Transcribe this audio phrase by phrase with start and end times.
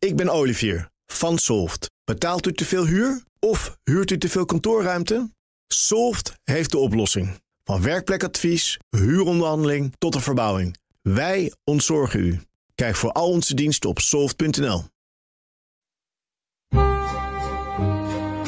[0.00, 1.90] Ik ben Olivier van Solft.
[2.04, 5.30] Betaalt u te veel huur of huurt u te veel kantoorruimte?
[5.66, 7.40] Solft heeft de oplossing.
[7.64, 10.76] Van werkplekadvies, huuronderhandeling tot de verbouwing.
[11.02, 12.40] Wij ontzorgen u.
[12.74, 14.84] Kijk voor al onze diensten op soft.nl.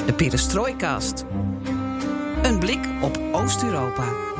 [0.06, 1.24] De Perestroikast.
[2.42, 4.31] Een blik op Oost-Europa.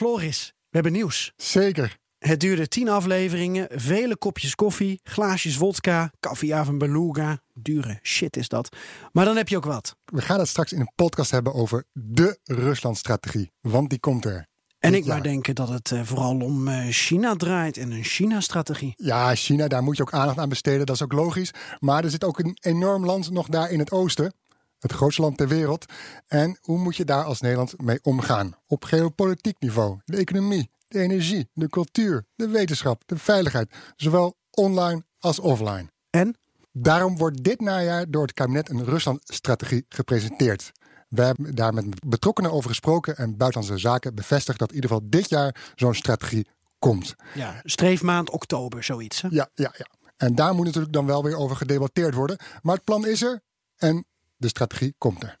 [0.00, 1.32] Floris, we hebben nieuws.
[1.36, 1.98] Zeker.
[2.18, 7.40] Het duurde tien afleveringen, vele kopjes koffie, glaasjes vodka, caviar van beluga.
[7.54, 8.76] Dure shit is dat.
[9.12, 9.96] Maar dan heb je ook wat.
[10.04, 13.52] We gaan het straks in een podcast hebben over de Rusland-strategie.
[13.60, 14.46] Want die komt er.
[14.78, 18.92] En ik maar denken dat het eh, vooral om eh, China draait en een China-strategie.
[18.96, 20.86] Ja, China, daar moet je ook aandacht aan besteden.
[20.86, 21.50] Dat is ook logisch.
[21.78, 24.34] Maar er zit ook een enorm land nog daar in het oosten.
[24.80, 25.84] Het grootste land ter wereld.
[26.26, 28.54] En hoe moet je daar als Nederland mee omgaan?
[28.66, 29.98] Op geopolitiek niveau.
[30.04, 33.74] De economie, de energie, de cultuur, de wetenschap, de veiligheid.
[33.96, 35.90] Zowel online als offline.
[36.10, 36.36] En?
[36.72, 40.72] Daarom wordt dit najaar door het kabinet een Rusland-strategie gepresenteerd.
[41.08, 45.06] We hebben daar met betrokkenen over gesproken en Buitenlandse Zaken bevestigt dat in ieder geval
[45.10, 46.46] dit jaar zo'n strategie
[46.78, 47.14] komt.
[47.34, 49.20] Ja, streefmaand oktober, zoiets.
[49.20, 49.28] Hè?
[49.30, 49.86] Ja, ja, ja.
[50.16, 52.38] En daar moet natuurlijk dan wel weer over gedebatteerd worden.
[52.62, 53.40] Maar het plan is er
[53.76, 54.06] en
[54.40, 55.38] de strategie komt er.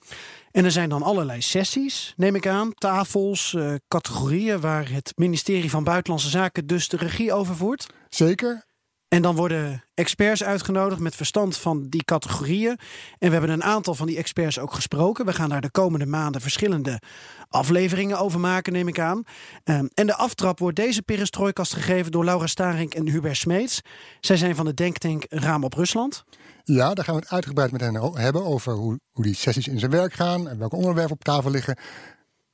[0.50, 2.74] En er zijn dan allerlei sessies, neem ik aan.
[2.74, 7.86] Tafels, eh, categorieën waar het ministerie van Buitenlandse Zaken dus de regie over voert.
[8.08, 8.68] Zeker.
[9.10, 12.78] En dan worden experts uitgenodigd met verstand van die categorieën.
[13.18, 15.24] En we hebben een aantal van die experts ook gesproken.
[15.26, 17.00] We gaan daar de komende maanden verschillende
[17.48, 19.22] afleveringen over maken, neem ik aan.
[19.64, 23.80] Ehm, en de aftrap wordt deze perestrooikast gegeven door Laura Starink en Hubert Smeets.
[24.20, 26.24] Zij zijn van de denktank Raam op Rusland.
[26.64, 29.78] Ja, daar gaan we het uitgebreid met hen hebben over hoe, hoe die sessies in
[29.78, 31.78] zijn werk gaan en welke onderwerpen op tafel liggen.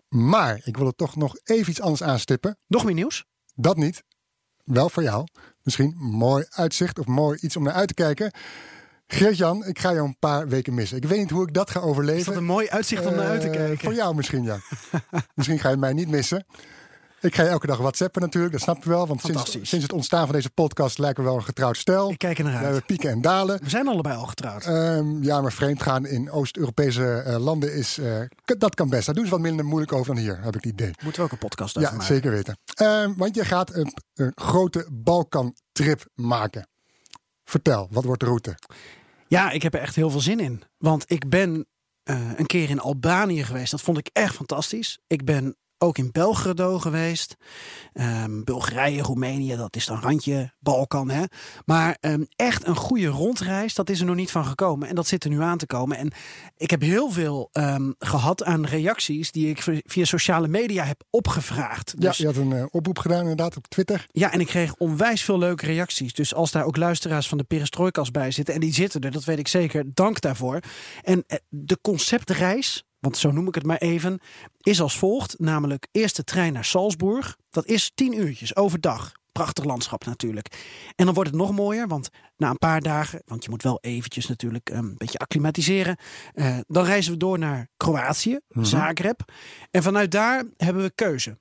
[0.09, 2.59] Maar ik wil er toch nog even iets anders aanstippen.
[2.67, 3.25] Nog meer nieuws?
[3.55, 4.03] Dat niet.
[4.65, 5.27] Wel voor jou.
[5.67, 8.31] Misschien mooi uitzicht of mooi iets om naar uit te kijken.
[9.07, 10.97] Geert-Jan, ik ga jou een paar weken missen.
[10.97, 12.21] Ik weet niet hoe ik dat ga overleven.
[12.21, 13.79] Is dat een mooi uitzicht om naar uit te Eh, kijken?
[13.79, 14.59] Voor jou misschien, ja.
[15.35, 16.47] misschien ga je mij niet missen.
[17.21, 19.07] Ik ga je elke dag whatsappen natuurlijk, dat snap je wel.
[19.07, 22.11] Want sinds, sinds het ontstaan van deze podcast lijken we wel een getrouwd stel.
[22.11, 22.67] Ik kijk er naar We uit.
[22.67, 23.61] hebben pieken en dalen.
[23.63, 24.65] We zijn allebei al getrouwd.
[24.65, 27.99] Ehm, ja, maar vreemdgaan in Oost-Europese eh, landen is.
[27.99, 28.21] eh,
[28.59, 29.07] dat kan best.
[29.07, 30.91] Daar doen ze wat minder moeilijk over dan hier, heb ik het idee.
[31.03, 32.15] Moeten we ook een podcast over Ja, maken.
[32.15, 32.59] zeker weten.
[32.75, 36.69] Ehm, want je gaat een, een grote Balkan-trip maken.
[37.45, 38.55] Vertel, wat wordt de route?
[39.29, 40.63] Ja, ik heb er echt heel veel zin in.
[40.79, 41.67] Want ik ben
[42.03, 43.71] eh, een keer in Albanië geweest.
[43.71, 44.99] Dat vond ik echt fantastisch.
[45.07, 47.37] Ik ben ook in Belgrado geweest.
[47.93, 51.11] Ehm, Bulgarije, Roemenië, dat is dan randje Balkan.
[51.11, 51.23] Hè?
[51.65, 54.89] Maar ehm, echt een goede rondreis, dat is er nog niet van gekomen.
[54.89, 55.97] En dat zit er nu aan te komen.
[55.99, 56.13] En
[56.57, 61.95] ik heb heel veel ehm, gehad aan reacties die ik via sociale media heb opgevraagd.
[61.99, 64.07] Ja, Dus- je had een eh, oproep gedaan inderdaad op Twitter.
[64.13, 66.13] ja, en ik kreeg onwijs veel leuke reacties.
[66.13, 69.25] Dus als daar ook luisteraars van de Perestrooikas bij zitten, en die zitten er, dat
[69.25, 70.61] weet ik zeker, dank daarvoor.
[71.03, 74.21] En eh, de conceptreis, want zo noem ik het maar even,
[74.61, 75.39] is als volgt.
[75.39, 77.37] Namelijk eerst de trein naar Salzburg.
[77.51, 79.13] Dat is tien uurtjes overdag.
[79.33, 80.65] Prachtig landschap natuurlijk.
[80.97, 83.79] En dan wordt het nog mooier, want na een paar dagen, want je moet wel
[83.81, 85.97] eventjes natuurlijk eh, een beetje acclimatiseren.
[86.35, 89.33] eh, dan reizen we door naar Kroatië, Zagreb.
[89.71, 91.39] En vanuit daar hebben we keuze.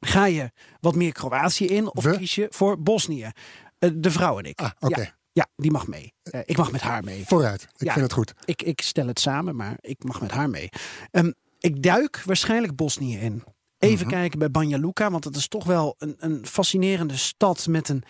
[0.00, 2.16] Ga je wat meer Kroatië in of We?
[2.18, 3.30] kies je voor Bosnië?
[3.78, 4.60] Eh, de vrouw en ik.
[4.60, 4.70] Ah.
[4.78, 6.12] Ja, ja, die mag mee.
[6.22, 7.24] Eh, ik mag met haar mee.
[7.26, 7.92] Vooruit, ik Ja.
[7.92, 8.32] vind het goed.
[8.44, 10.68] Ik, ik stel het samen, maar ik mag met haar mee.
[11.10, 13.44] Ehm, ik duik waarschijnlijk Bosnië in.
[13.78, 17.88] Even kijken bij Banja Luka, want het is toch wel een, een fascinerende stad met
[17.88, 18.02] een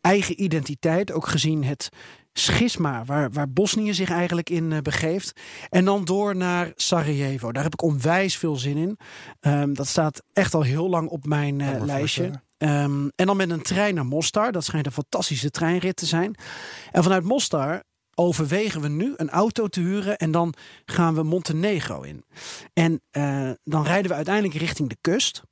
[0.00, 1.12] eigen identiteit.
[1.12, 1.88] Ook gezien het
[2.32, 5.40] schisma waar, waar Bosnië zich eigenlijk in eh, begeeft.
[5.68, 7.52] En dan door naar Sarajevo.
[7.52, 8.98] Daar heb ik onwijs veel zin in.
[9.40, 12.42] Ehm, dat staat echt al heel lang op mijn eh, lijstje.
[12.60, 14.52] Ehm, en dan met een trein naar Mostar.
[14.52, 16.34] Dat schijnt een fantastische treinrit te zijn.
[16.90, 17.82] En vanuit Mostar
[18.14, 20.54] overwegen we nu een auto te huren en dan
[20.84, 22.24] gaan we Montenegro in.
[22.72, 25.42] En eh, dan rijden we uiteindelijk richting de kust.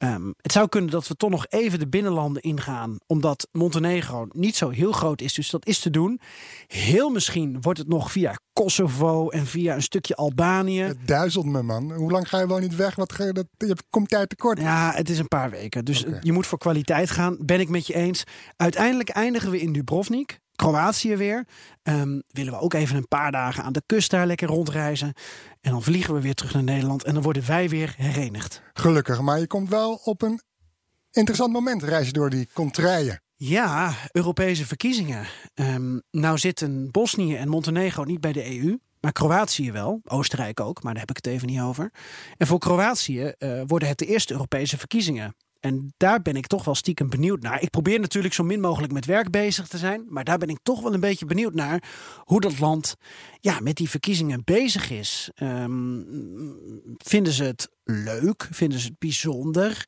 [0.00, 4.56] Ehm, het zou kunnen dat we toch nog even de binnenlanden ingaan, omdat Montenegro niet
[4.56, 6.20] zo heel groot is, dus dat is te doen.
[6.66, 10.80] Heel misschien wordt het nog via Kosovo en via een stukje Albanië.
[10.80, 11.92] Het duizelt me, man.
[11.92, 12.94] Hoe lang ga je wel niet weg?
[12.94, 14.60] Wat ga je, dat, je komt tijd tekort.
[14.60, 15.84] Ja, het is een paar weken.
[15.84, 17.36] Dus je moet voor kwaliteit gaan.
[17.40, 18.24] Ben ik met je eens.
[18.56, 20.40] Uiteindelijk eindigen we in Dubrovnik.
[20.60, 21.46] Kroatië weer.
[21.82, 25.12] Ehm, willen we ook even een paar dagen aan de kust daar lekker rondreizen.
[25.60, 27.04] En dan vliegen we weer terug naar Nederland.
[27.04, 28.62] En dan worden wij weer herenigd.
[28.72, 30.40] Gelukkig, maar je komt wel op een
[31.10, 33.22] interessant moment reizen door die contraien.
[33.36, 35.26] Ja, Europese verkiezingen.
[35.54, 38.78] Ehm, nou zitten Bosnië en Montenegro niet bij de EU.
[39.00, 40.00] maar Kroatië wel.
[40.04, 41.92] Oostenrijk ook, maar daar heb ik het even niet over.
[42.36, 45.34] En voor Kroatië eh, worden het de eerste Europese verkiezingen.
[45.60, 47.62] En daar ben ik toch wel stiekem benieuwd naar.
[47.62, 50.04] Ik probeer natuurlijk zo min mogelijk met werk bezig te zijn.
[50.08, 51.82] Maar daar ben ik toch wel een beetje benieuwd naar
[52.24, 52.94] hoe dat land
[53.40, 55.30] ja, met die verkiezingen bezig is.
[55.34, 56.00] Ehm,
[56.96, 58.48] vinden ze het leuk?
[58.50, 59.84] Vinden ze het bijzonder?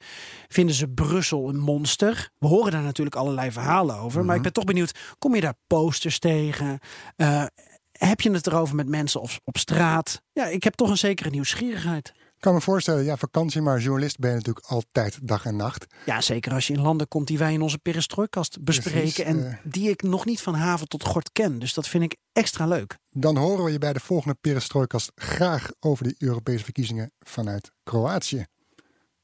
[0.49, 2.31] Vinden ze Brussel een monster?
[2.39, 4.19] We horen daar natuurlijk allerlei verhalen over.
[4.25, 4.43] Maar ik Mhm.
[4.43, 6.79] ben toch benieuwd, kom je daar posters tegen?
[7.17, 7.45] Eh,
[7.93, 10.23] heb je het erover met mensen op, op straat?
[10.33, 12.13] Ja, ik heb toch een zekere nieuwsgierigheid.
[12.43, 15.87] Ik kan me voorstellen, ja, vakantie, maar journalist ben je natuurlijk altijd dag en nacht.
[16.07, 19.01] Ja, zeker als je in landen komt die wij in onze perestrooikast bespreken.
[19.01, 19.55] Precies, en eh.
[19.65, 21.59] die ik nog niet van haven tot gort ken.
[21.59, 22.99] Dus dat vind ik extra leuk.
[23.11, 28.47] Dan horen we je bij de volgende Perestrooikast graag over die Europese verkiezingen vanuit Kroatië.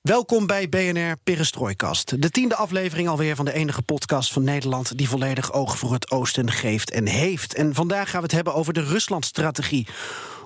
[0.00, 2.22] Welkom bij BNR Perestrooikast.
[2.22, 4.98] De tiende aflevering alweer van de enige podcast van Nederland...
[4.98, 7.54] die volledig oog voor het oosten geeft en heeft.
[7.54, 9.86] En vandaag gaan we het hebben over de Ruslandstrategie.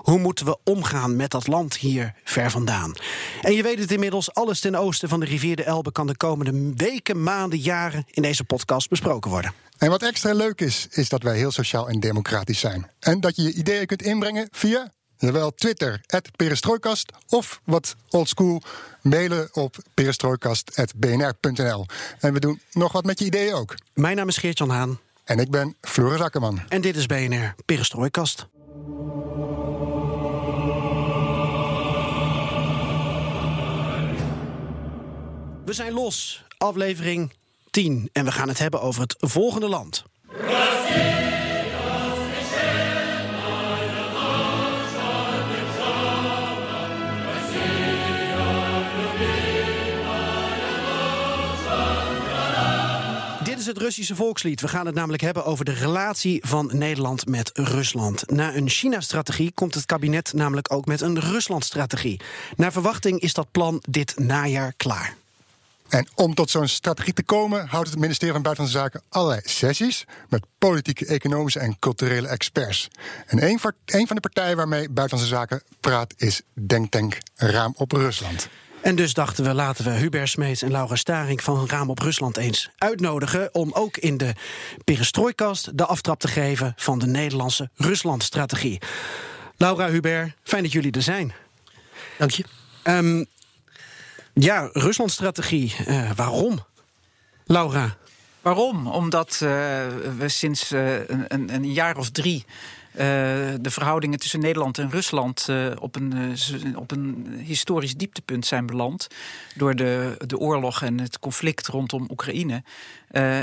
[0.02, 2.94] Hoe moeten we omgaan met dat land hier ver vandaan?
[3.43, 5.93] En je weet het inmiddels, alles ten oosten van de rivier de Elbe...
[5.93, 9.52] kan de komende weken, maanden, jaren in deze podcast besproken worden.
[9.78, 12.90] En wat extra leuk is, is dat wij heel sociaal en democratisch zijn.
[13.00, 16.00] En dat je je ideeën kunt inbrengen via, jawel, Twitter,
[16.37, 17.12] perestrooikast...
[17.28, 18.62] of wat oldschool,
[19.00, 21.87] mailen op perestrooikast.bnr.nl.
[22.20, 23.75] En we doen nog wat met je ideeën ook.
[23.94, 26.60] Mijn naam is Geert-Jan Haan En ik ben Floris Akkerman.
[26.69, 28.46] en dit is BNR Perestrooikast.
[35.72, 37.32] We zijn los, aflevering
[37.70, 38.08] 10.
[38.12, 40.04] En we gaan het hebben over het volgende land.
[53.44, 54.60] Dit is het Russische volkslied.
[54.60, 58.30] We gaan het namelijk hebben over de relatie van Nederland met Rusland.
[58.30, 62.20] Na een China-strategie komt het kabinet namelijk ook met een Rusland-strategie.
[62.56, 65.20] Naar verwachting is dat plan dit najaar klaar.
[65.92, 70.04] En om tot zo'n strategie te komen, houdt het ministerie van Buitenlandse Zaken allerlei sessies
[70.28, 72.88] met politieke, economische en culturele experts.
[73.26, 77.92] En een, van- een van de partijen waarmee Buitenlandse Zaken praat is Denktank Raam op
[77.92, 78.48] Rusland.
[78.82, 82.36] En dus dachten we, laten we Hubert Smeets en Laura Staring van Raam op Rusland
[82.36, 83.54] eens uitnodigen.
[83.54, 84.34] om ook in de
[84.84, 88.80] perestrooikast de aftrap te geven van de Nederlandse Rusland-strategie.
[89.56, 91.32] Laura, Hubert, fijn dat jullie er zijn.
[92.18, 92.44] Dank je.
[92.82, 93.24] Ehm,
[94.32, 95.75] ja, Rusland-strategie.
[95.87, 96.58] eh, waarom?
[97.44, 97.96] Laura.
[98.40, 98.87] Waarom?
[98.87, 99.40] Omdat eh,
[100.19, 102.44] we sinds eh, een, een, jaar of drie.
[102.93, 105.49] de verhoudingen tussen Nederland en Rusland
[105.79, 106.37] op, een,
[106.76, 109.06] op een historisch dieptepunt zijn beland.
[109.55, 112.62] Door de, de oorlog en het conflict rondom Oekraïne.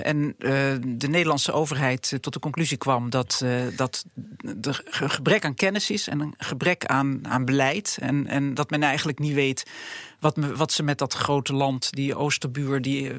[0.03, 0.35] En
[0.97, 3.43] de Nederlandse overheid tot de conclusie kwam dat,
[3.75, 4.05] dat
[4.61, 7.97] er een gebrek aan kennis is en een gebrek aan, aan beleid.
[8.01, 9.65] En, en dat men eigenlijk niet weet
[10.19, 13.15] wat, me, wat ze met dat grote land, die oosterbuur, die, eh,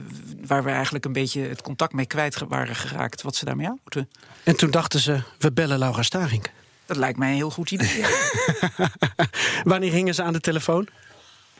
[0.46, 3.78] waar we eigenlijk een beetje het contact mee kwijt waren geraakt, wat ze daarmee aan
[3.82, 4.10] moeten.
[4.44, 6.46] En toen dachten ze, we bellen Laura Staring.
[6.86, 8.04] Dat lijkt mij een heel goed idee.
[9.64, 10.88] Wanneer gingen ze aan de telefoon?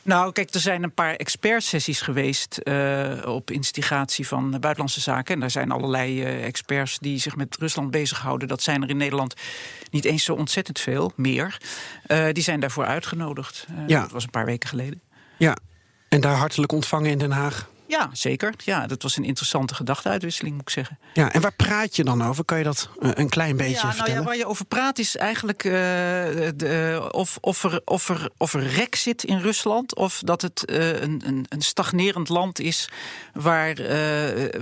[0.03, 5.35] Nou, kijk, er zijn een paar expertsessies geweest eh, op instigatie van Buitenlandse Zaken.
[5.35, 8.49] En daar zijn allerlei eh, experts die zich met Rusland bezighouden.
[8.49, 9.35] Dat zijn er in Nederland
[9.91, 11.61] niet eens zo ontzettend veel, meer.
[12.33, 13.67] Die zijn daarvoor uitgenodigd.
[13.87, 14.01] Ja.
[14.01, 15.01] Dat was een paar weken geleden.
[15.41, 15.57] Ja.
[16.09, 17.69] En daar hartelijk ontvangen in Den Haag.
[17.91, 18.55] Ja, zeker.
[18.65, 20.99] Ja, dat was een interessante gedachtenuitwisseling, moet ik zeggen.
[21.13, 22.45] Ja, en waar praat je dan over?
[22.45, 24.21] Kan je dat eh, een klein beetje ja, nou vertellen?
[24.21, 25.73] ja, waar je over praat is eigenlijk eh,
[26.55, 29.95] de, of, of, er, of, er, of er rek zit in Rusland...
[29.95, 32.89] of dat het eh, een, een, een stagnerend land is...
[33.33, 33.77] Waar,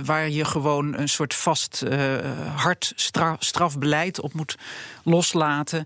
[0.05, 1.83] waar je gewoon een soort vast,
[2.55, 4.55] hard stra- strafbeleid op moet
[5.03, 5.85] loslaten.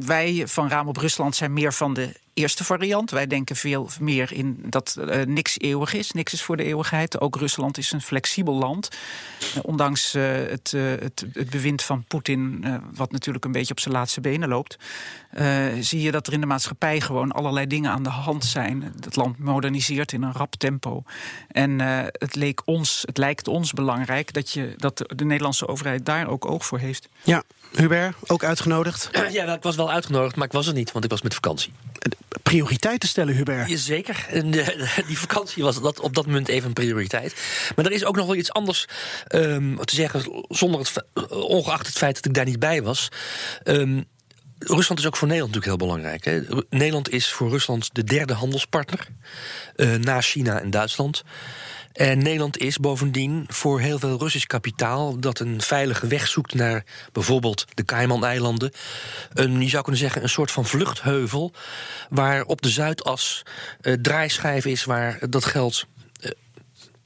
[0.00, 3.10] Wij van Raam op Rusland zijn meer van de eerste variant.
[3.10, 6.12] Wij denken veel meer in dat eh, niks eeuwig is.
[6.12, 7.20] Niks is voor de eeuwigheid.
[7.20, 8.88] Ook Rusland is een flexibel land.
[9.54, 12.64] Eh, ondanks eh, het, het, bewind van Poetin,
[12.94, 14.78] wat natuurlijk een beetje op zijn laatste benen loopt,
[15.80, 18.82] zie je dat er in de maatschappij gewoon allerlei dingen aan de hand zijn.
[19.00, 21.02] Het land moderniseert in een rap tempo.
[21.48, 21.80] En
[22.12, 26.28] het, leek ons, het lijkt ons belangrijk dat, je, dat de, de Nederlandse overheid daar
[26.28, 27.08] ook oog voor heeft.
[27.22, 27.42] Ja,
[27.74, 29.10] Hubert, ook uitgenodigd.
[29.32, 31.72] Ja, ik was wel uitgenodigd, maar ik was er niet, want ik was met vakantie.
[32.42, 33.68] Prioriteiten stellen, Hubert.
[33.68, 37.34] Jazeker, en eh, die vakantie was dat op dat moment even een prioriteit.
[37.76, 38.86] Maar er is ook nog wel iets anders
[39.26, 43.08] ehm, te zeggen, zonder het, fe- ongeacht het feit dat ik daar niet bij was.
[43.62, 44.00] Ehm,
[44.58, 46.24] Rusland is ook voor Nederland natuurlijk heel belangrijk.
[46.24, 46.62] Hè.
[46.70, 49.06] Nederland is voor Rusland de derde handelspartner,
[49.76, 51.22] eh, na China en Duitsland.
[51.92, 56.84] En Nederland is bovendien voor heel veel Russisch kapitaal dat een veilige weg zoekt naar
[57.12, 58.72] bijvoorbeeld de Cayman-eilanden.
[59.32, 61.52] Een, je zou kunnen zeggen, een soort van vluchtheuvel
[62.10, 63.42] waar op de Zuidas
[63.82, 65.86] uh, draaischijf is waar dat geld
[66.20, 66.30] uh,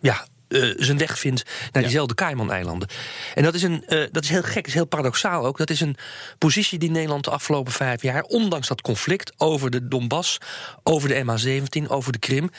[0.00, 1.42] ja, uh, zijn weg vindt
[1.72, 2.88] naar diezelfde Cayman-eilanden.
[3.34, 5.58] En dat is, een, uh, dat is heel gek, is heel paradoxaal ook.
[5.58, 5.96] Dat is een
[6.38, 10.38] positie die Nederland de afgelopen vijf jaar, ondanks dat conflict over de Donbass,
[10.82, 12.50] over de MH17, over de Krim,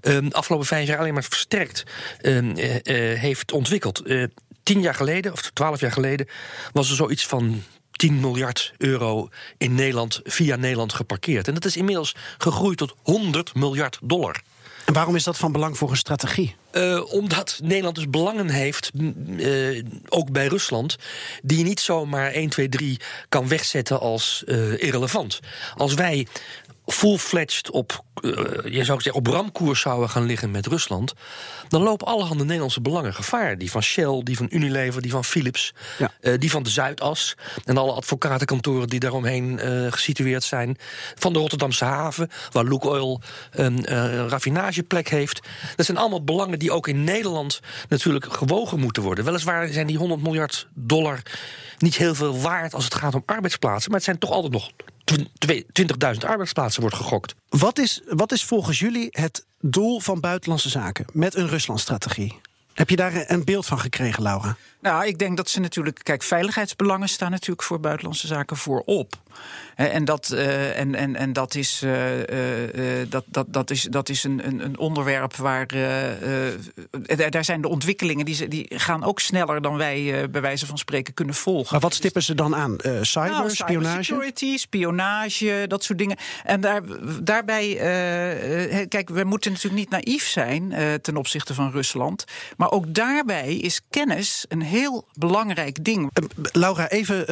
[0.00, 1.84] um, de afgelopen vijf jaar alleen maar versterkt
[2.22, 2.64] um, uh,
[3.18, 4.02] heeft ontwikkeld.
[4.62, 6.28] tien jaar geleden, of twaalf jaar geleden,
[6.72, 7.62] was er zoiets van
[7.96, 11.48] 10 miljard euro in Nederland via Nederland geparkeerd.
[11.48, 14.42] En dat is inmiddels gegroeid tot 100 miljard dollar.
[14.84, 16.54] En waarom is dat van belang voor een strategie?
[16.72, 18.90] Uh, omdat Nederland dus belangen heeft,
[19.26, 20.96] uh, ook bij Rusland,
[21.42, 25.40] die je niet zomaar 1, 2, 3 kan wegzetten als uh, irrelevant.
[25.76, 26.26] Als wij
[26.86, 28.32] full-fledged op, uh,
[28.64, 31.12] je zou zeggen, op ramkoers zouden gaan liggen met Rusland,
[31.68, 33.58] dan lopen allerhande Nederlandse belangen gevaar.
[33.58, 36.12] Die van Shell, die van Unilever, die van Philips, ja.
[36.20, 40.76] uh, die van de Zuidas en alle advocatenkantoren die daaromheen uh, gesitueerd zijn.
[41.14, 43.86] Van de Rotterdamse haven, waar Lukoil een
[44.28, 45.40] raffinageplek heeft.
[45.76, 49.24] Dat zijn allemaal belangen die ook in Nederland natuurlijk gewogen moeten worden.
[49.24, 51.22] Weliswaar zijn die 100 miljard dollar
[51.78, 54.70] niet heel veel waard als het gaat om arbeidsplaatsen, maar het zijn toch altijd nog
[55.12, 57.34] 20.000 arbeidsplaatsen wordt gegokt.
[57.48, 62.40] Wat is, wat is volgens jullie het doel van buitenlandse zaken met een Ruslandstrategie?
[62.74, 64.56] Heb je daar een beeld van gekregen, Laura?
[64.84, 66.00] Nou, ik denk dat ze natuurlijk.
[66.02, 69.22] Kijk, veiligheidsbelangen staan natuurlijk voor buitenlandse zaken voorop.
[69.74, 74.08] En dat, uh, en, en, en dat, is, uh, uh, dat, dat, dat, is, dat
[74.08, 75.66] is een, een, onderwerp waar.
[77.30, 81.14] daar zijn de ontwikkelingen die, die gaan ook sneller dan wij bij wijze van spreken
[81.14, 81.72] kunnen volgen.
[81.72, 82.76] Maar wat stippen ze dan aan?
[83.00, 84.02] cyber, nou, spionage?
[84.02, 86.16] Security, spionage, dat soort dingen.
[86.44, 86.82] En daar,
[87.22, 87.76] daarbij.
[88.88, 92.24] kijk, we moeten natuurlijk niet naïef zijn ten opzichte van Rusland.
[92.56, 94.73] Maar ook daarbij is kennis een heel
[95.18, 96.10] belangrijk ding.
[96.52, 97.26] Laura, even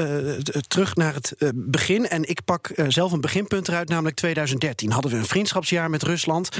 [0.69, 4.91] terug naar het begin en ik pak zelf een beginpunt eruit, namelijk 2013.
[4.91, 6.49] Hadden we een vriendschapsjaar met Rusland.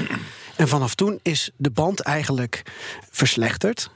[0.55, 2.63] En vanaf toen is de band eigenlijk
[3.11, 3.89] verslechterd.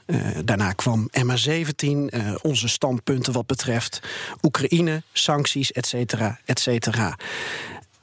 [0.44, 4.00] Daarna kwam MH17, uh, onze standpunten wat betreft
[4.42, 7.18] Oekraïne, sancties, et cetera, et cetera.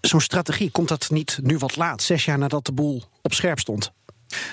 [0.02, 3.60] Zo'n strategie, komt dat niet nu wat laat, zes jaar nadat de boel op scherp
[3.60, 3.92] stond?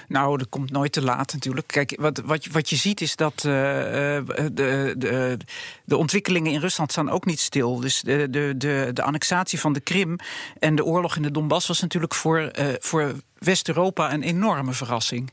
[0.08, 1.66] Nou, dat komt nooit te laat natuurlijk.
[1.66, 5.36] Kijk, wat, wat, wat je ziet is dat uh, de, de,
[5.84, 7.80] de ontwikkelingen in Rusland staan ook niet stil.
[7.80, 10.16] Dus de, de, de, de annexatie van de Krim
[10.58, 15.32] en de oorlog in de Donbass was natuurlijk voor, uh, voor West-Europa een enorme verrassing.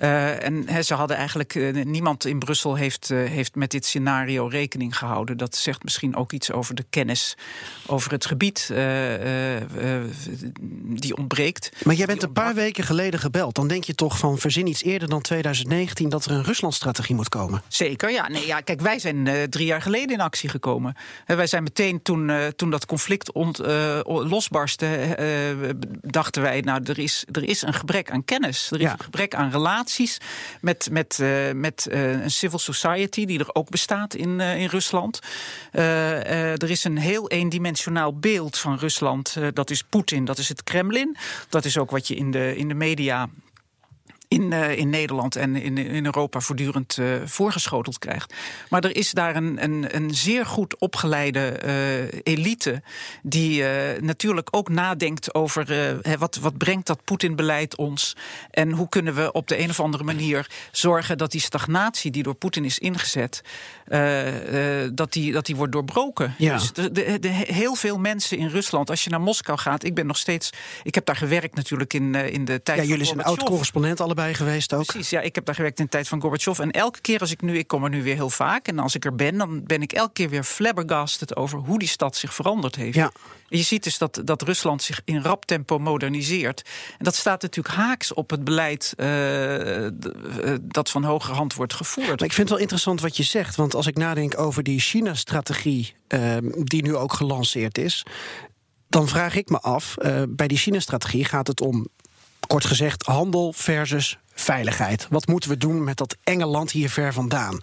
[0.00, 3.86] Uh, en he, ze hadden eigenlijk, uh, niemand in Brussel heeft, uh, heeft met dit
[3.86, 5.36] scenario rekening gehouden.
[5.36, 7.36] Dat zegt misschien ook iets over de kennis
[7.86, 8.72] over het gebied
[10.84, 11.70] die ontbreekt.
[11.84, 13.54] Maar jij bent een paar weken geleden gebeld.
[13.54, 17.28] Dan denk je toch van verzin iets eerder dan 2019 dat er een Ruslandstrategie moet
[17.28, 17.62] komen.
[17.68, 18.28] Zeker, ja.
[18.28, 20.96] Nee, ja kijk, wij zijn drie jaar geleden in actie gekomen.
[21.26, 23.58] wij zijn meteen toen, toen dat conflict ont,
[24.04, 25.16] losbarstte,
[26.00, 28.70] dachten wij, nou, er is, er is een gebrek aan kennis.
[28.70, 28.92] Er is ja.
[28.92, 29.50] een gebrek aan
[30.60, 34.66] met, met, uh, met uh, een civil society die er ook bestaat in, uh, in
[34.66, 35.20] Rusland.
[35.70, 39.36] er is een heel eendimensionaal beeld van Rusland.
[39.52, 41.16] dat is Poetin, dat is het Kremlin.
[41.48, 43.28] Dat is ook wat je in de, in de media
[44.30, 48.34] in, uh, in Nederland en in, in Europa voortdurend uh, voorgeschoteld krijgt.
[48.68, 52.82] Maar er is daar een, een, een zeer goed opgeleide uh, elite
[53.22, 53.64] die
[54.00, 55.70] natuurlijk ook nadenkt over
[56.02, 58.16] hè, wat, wat brengt dat Poetin-beleid ons
[58.50, 62.22] en hoe kunnen we op de een of andere manier zorgen dat die stagnatie die
[62.22, 63.42] door Poetin is ingezet,
[64.92, 66.34] dat, die, dat die wordt doorbroken.
[66.38, 66.54] Ja.
[66.54, 69.94] Dus de, de, de, heel veel mensen in Rusland, als je naar Moskou gaat, ik
[69.94, 70.50] ben nog steeds,
[70.82, 74.74] ik heb daar gewerkt natuurlijk in, in de tijd ja, jullie zijn oud-correspondent allebei geweest
[74.74, 74.86] ook.
[74.86, 76.58] Precies, ja, ik heb daar gewerkt in de tijd van Gorbachev.
[76.58, 78.68] En elke keer als ik nu, ik kom er nu weer heel vaak.
[78.68, 81.88] En als ik er ben, dan ben ik elke keer weer flabbergasted over hoe die
[81.88, 82.96] stad zich veranderd heeft.
[82.96, 83.12] Ja.
[83.48, 86.62] En je ziet dus dat, dat Rusland zich in rap tempo moderniseert.
[86.98, 89.86] En dat staat natuurlijk haaks op het beleid uh,
[90.62, 92.06] dat van hoge hand wordt gevoerd.
[92.06, 93.56] Maar ik vind het wel interessant wat je zegt.
[93.56, 98.04] Want als ik nadenk over die China-strategie uh, die nu ook gelanceerd is
[98.90, 101.86] dan vraag ik me af, uh, bij die China-strategie gaat het om
[102.46, 105.06] Kort gezegd, handel versus veiligheid.
[105.10, 107.60] Wat moeten we doen met dat enge land hier ver vandaan?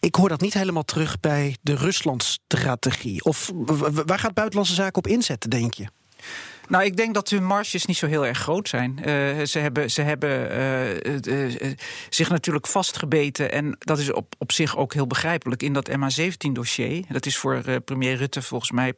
[0.00, 3.24] Ik hoor dat niet helemaal terug bij de Rusland-strategie.
[3.24, 3.50] Of
[4.06, 5.86] waar gaat buitenlandse zaken op inzetten, denk je?
[6.68, 8.98] Nou, ik denk dat hun marges niet zo heel erg groot zijn.
[8.98, 9.04] Uh,
[9.44, 10.52] ze hebben, ze hebben
[11.26, 11.72] uh, uh,
[12.08, 13.52] zich natuurlijk vastgebeten.
[13.52, 17.04] En dat is op, op zich ook heel begrijpelijk in dat MH17-dossier.
[17.08, 18.92] Dat is voor premier Rutte volgens mij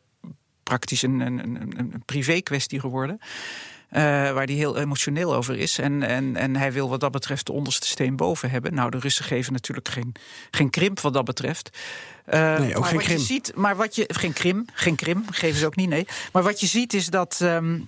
[0.62, 3.19] praktisch een, een, een, een privé kwestie geworden.
[3.92, 5.78] Eh, waar hij heel emotioneel over is.
[5.78, 8.75] En, en, en hij wil wat dat betreft de onderste steen boven hebben.
[8.75, 10.14] Nou, de Russen geven natuurlijk geen,
[10.50, 11.78] geen krimp wat dat betreft.
[12.34, 13.18] Uh, Nee, ook maar geen wat Krim.
[13.18, 16.06] Je ziet, maar wat je, geen krim, geen krim, geven ze ook niet, nee.
[16.32, 17.38] Maar wat je ziet is dat.
[17.40, 17.78] ehm,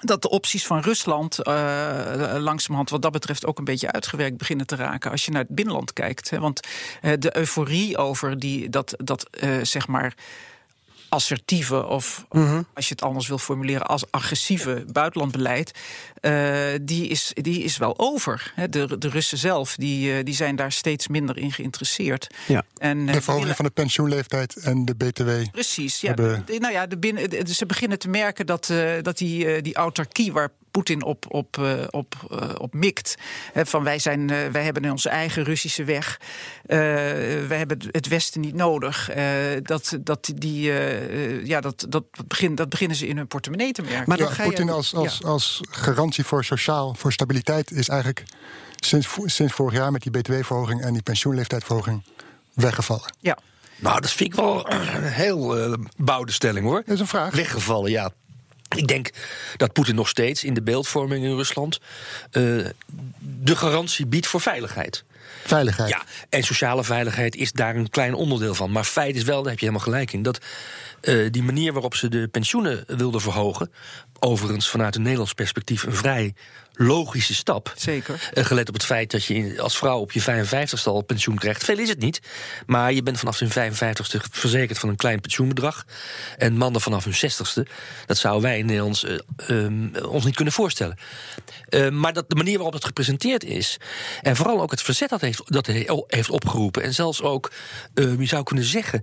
[0.00, 4.66] dat de opties van Rusland eh langzamerhand wat dat betreft ook een beetje uitgewerkt beginnen
[4.66, 6.30] te raken als je naar het binnenland kijkt.
[6.30, 6.38] Hè.
[6.38, 6.60] Want
[7.00, 10.14] eh, de euforie over die, dat, dat eh, zeg maar
[11.08, 12.26] assertieve of
[12.74, 15.70] als je het anders wil formuleren als agressieve buitenlandbeleid,
[16.20, 18.52] eh, die, is, die is wel over.
[18.54, 18.68] Hè.
[18.68, 22.26] De, de Russen zelf die, eh, die zijn daar steeds minder in geïnteresseerd.
[22.46, 22.64] Ja.
[22.78, 25.30] En, eh, De verhoging van de pensioenleeftijd en de BTW.
[25.52, 26.06] Precies, ja.
[26.08, 28.72] hebben- De- Nou ja, de binnen, de- ze beginnen te merken dat,
[29.02, 33.14] dat die, die autarkie waar Poetin op, op, eh, op, eh, op mikt.
[33.52, 36.20] Hè, van wij, zijn, eh, wij hebben onze eigen Russische weg.
[36.66, 36.78] Eh,
[37.48, 39.10] wij hebben het Westen niet nodig.
[39.10, 39.24] Eh,
[39.62, 40.72] dat, dat, die,
[41.46, 44.02] ja, dat, dat, begin, dat beginnen ze in hun portemonnee te merken.
[44.06, 45.28] Maar Ja, ga je- Poetin als, als, ja.
[45.28, 48.22] als garantie voor sociaal, voor stabiliteit is eigenlijk
[48.76, 52.02] sinds, sinds vorig jaar met die btw-verhoging en die pensioenleeftijdverhoging
[52.54, 53.14] weggevallen.
[53.20, 53.38] ja.
[53.78, 56.82] Nou, dat vind ik wel een heel bouwde stelling hoor.
[56.86, 57.34] Dat is een vraag.
[57.34, 58.10] Weggevallen, ja.
[58.76, 59.10] Ik denk
[59.56, 61.80] dat Poetin nog steeds in de beeldvorming in Rusland
[62.30, 62.42] eh,
[63.20, 65.04] de garantie biedt voor veiligheid.
[65.44, 65.88] Veiligheid.
[65.88, 68.70] Ja, en sociale veiligheid is daar een klein onderdeel van.
[68.70, 70.40] Maar feit is wel, daar heb je helemaal gelijk in, dat
[71.00, 73.72] eh, die manier waarop ze de pensioenen wilden verhogen,
[74.18, 76.34] overigens vanuit een Nederlands perspectief een vrij
[76.78, 77.72] logische stap.
[77.76, 78.28] Zeker.
[78.32, 81.36] Eh, gelet op het feit dat je in- als vrouw op je 55ste al pensioen
[81.38, 81.64] krijgt.
[81.64, 82.20] Veel is het niet.
[82.66, 85.84] Maar je bent vanaf hun 55ste verzekerd van een klein pensioenbedrag.
[86.36, 87.66] En mannen vanaf hun 60ste.
[88.06, 89.18] Dat zouden wij in Nederland eh,
[89.64, 90.96] ehm, ons niet kunnen voorstellen.
[91.68, 93.76] Eh, maar dat de manier waarop het gepresenteerd is.
[94.22, 96.82] En vooral ook het verzet dat heeft, dat he- heeft opgeroepen.
[96.82, 97.52] En zelfs ook,
[97.94, 99.02] eh, je zou kunnen zeggen.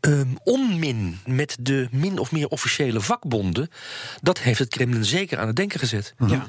[0.00, 3.68] ehm, onmin met de min of meer officiële vakbonden.
[4.22, 6.14] Dat heeft het Kremlin zeker aan het denken gezet.
[6.26, 6.48] Ja.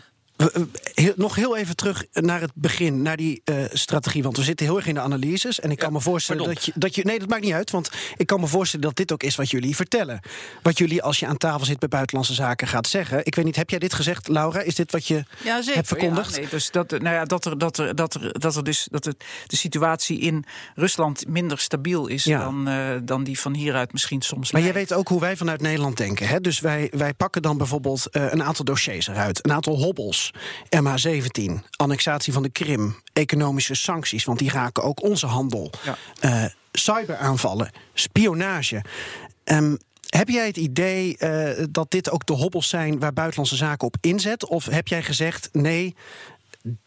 [0.93, 4.23] Heel- nog heel even terug naar het begin, naar die eh, strategie.
[4.23, 5.59] Want we zitten heel erg in de analyses.
[5.59, 6.63] En ik kan me voorstellen pardon.
[6.63, 7.03] dat je, dat je.
[7.03, 7.71] Nee, dat maakt niet uit.
[7.71, 10.19] Want ik kan me voorstellen dat dit ook is wat jullie vertellen.
[10.61, 13.25] Wat jullie als je aan tafel zit bij Buitenlandse Zaken gaat zeggen.
[13.25, 14.59] Ik weet niet, heb jij dit gezegd, Laura?
[14.61, 15.75] Is dit wat je Ja, zeker.
[15.75, 16.35] hebt verkondigd?
[16.35, 18.87] Ja, nee, dus dat, nou ja, dat, er, dat, er, dat, er, dat er dus
[18.91, 22.39] dat het, de situatie in Rusland minder stabiel is Ja.
[22.39, 24.51] dan, eh, dan die van hieruit misschien soms.
[24.51, 24.89] Maar jij lijkt.
[24.89, 26.27] weet ook hoe wij vanuit Nederland denken.
[26.27, 26.41] Hè?
[26.41, 29.45] Dus wij, wij pakken dan bijvoorbeeld eh, een aantal dossiers eruit.
[29.45, 30.26] Een aantal hobbels.
[30.75, 35.71] MH17, annexatie van de Krim, economische sancties, want die raken ook onze handel.
[35.83, 35.97] Ja.
[36.19, 38.83] Eh, cyberaanvallen, spionage.
[39.43, 39.75] Ehm,
[40.07, 43.95] heb jij het idee eh, dat dit ook de hobbels zijn waar Buitenlandse Zaken op
[44.01, 44.45] inzet?
[44.45, 45.95] Of heb jij gezegd nee,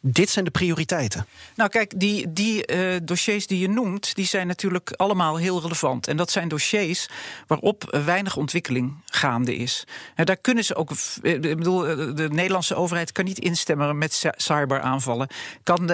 [0.00, 1.26] dit zijn de prioriteiten?
[1.56, 6.06] Nou, kijk, die, die eh, dossiers die je noemt, die zijn natuurlijk allemaal heel relevant.
[6.06, 7.08] En dat zijn dossiers
[7.46, 9.84] waarop weinig ontwikkeling gaande is.
[10.14, 10.90] En daar kunnen ze ook.
[11.22, 15.28] eh, Ik bedoel, eh, de Nederlandse overheid kan niet instemmen met cy- cyberaanvallen.
[15.62, 15.90] Kan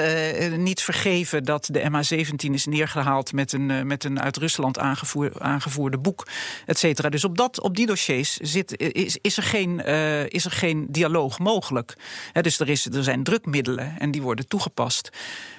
[0.57, 5.99] niet vergeven dat de MH17 is neergehaald met een, met een uit Rusland aangevoer, aangevoerde
[5.99, 6.27] boek,
[6.67, 7.09] et cetera.
[7.09, 9.81] Dus op, dat, op die dossiers zit, is, is, er geen,
[10.29, 11.95] is er geen dialoog mogelijk.
[12.33, 15.11] Dus er, is, er zijn drukmiddelen en die worden toegepast.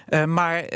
[0.07, 0.69] Eh, maar eh,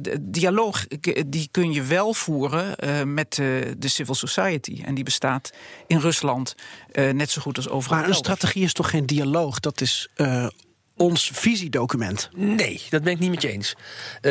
[0.00, 0.86] de dialoog
[1.26, 3.34] die kun je wel voeren eh, met
[3.78, 4.82] de civil society.
[4.84, 5.50] En die bestaat
[5.86, 6.54] in Rusland
[7.12, 7.96] net zo goed als overal.
[7.96, 8.28] Maar een elders.
[8.28, 9.60] strategie is toch geen dialoog?
[9.60, 10.08] Dat is
[11.00, 12.28] ons visiedocument.
[12.36, 13.74] Nee, dat ben ik niet met je eens.
[14.20, 14.30] Eh,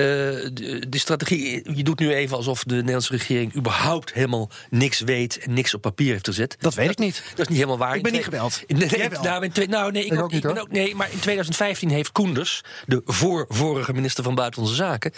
[0.54, 5.38] de, de strategie, je doet nu even alsof de Nederlandse regering überhaupt helemaal niks weet
[5.38, 6.56] en niks op papier heeft gezet.
[6.60, 7.24] Dat weet ik niet.
[7.30, 7.96] Dat is niet helemaal waar.
[7.96, 8.62] Ik ben niet gebeld.
[8.68, 9.22] Nee, nee, Jij wel.
[9.24, 10.62] nou, in twee- nou, nee, ik, Ik ook, ook niet, ik ben hoor.
[10.68, 15.12] ook, nee, maar in 2015 heeft Koenders, de voor vorige minister van Buitenlandse Zaken,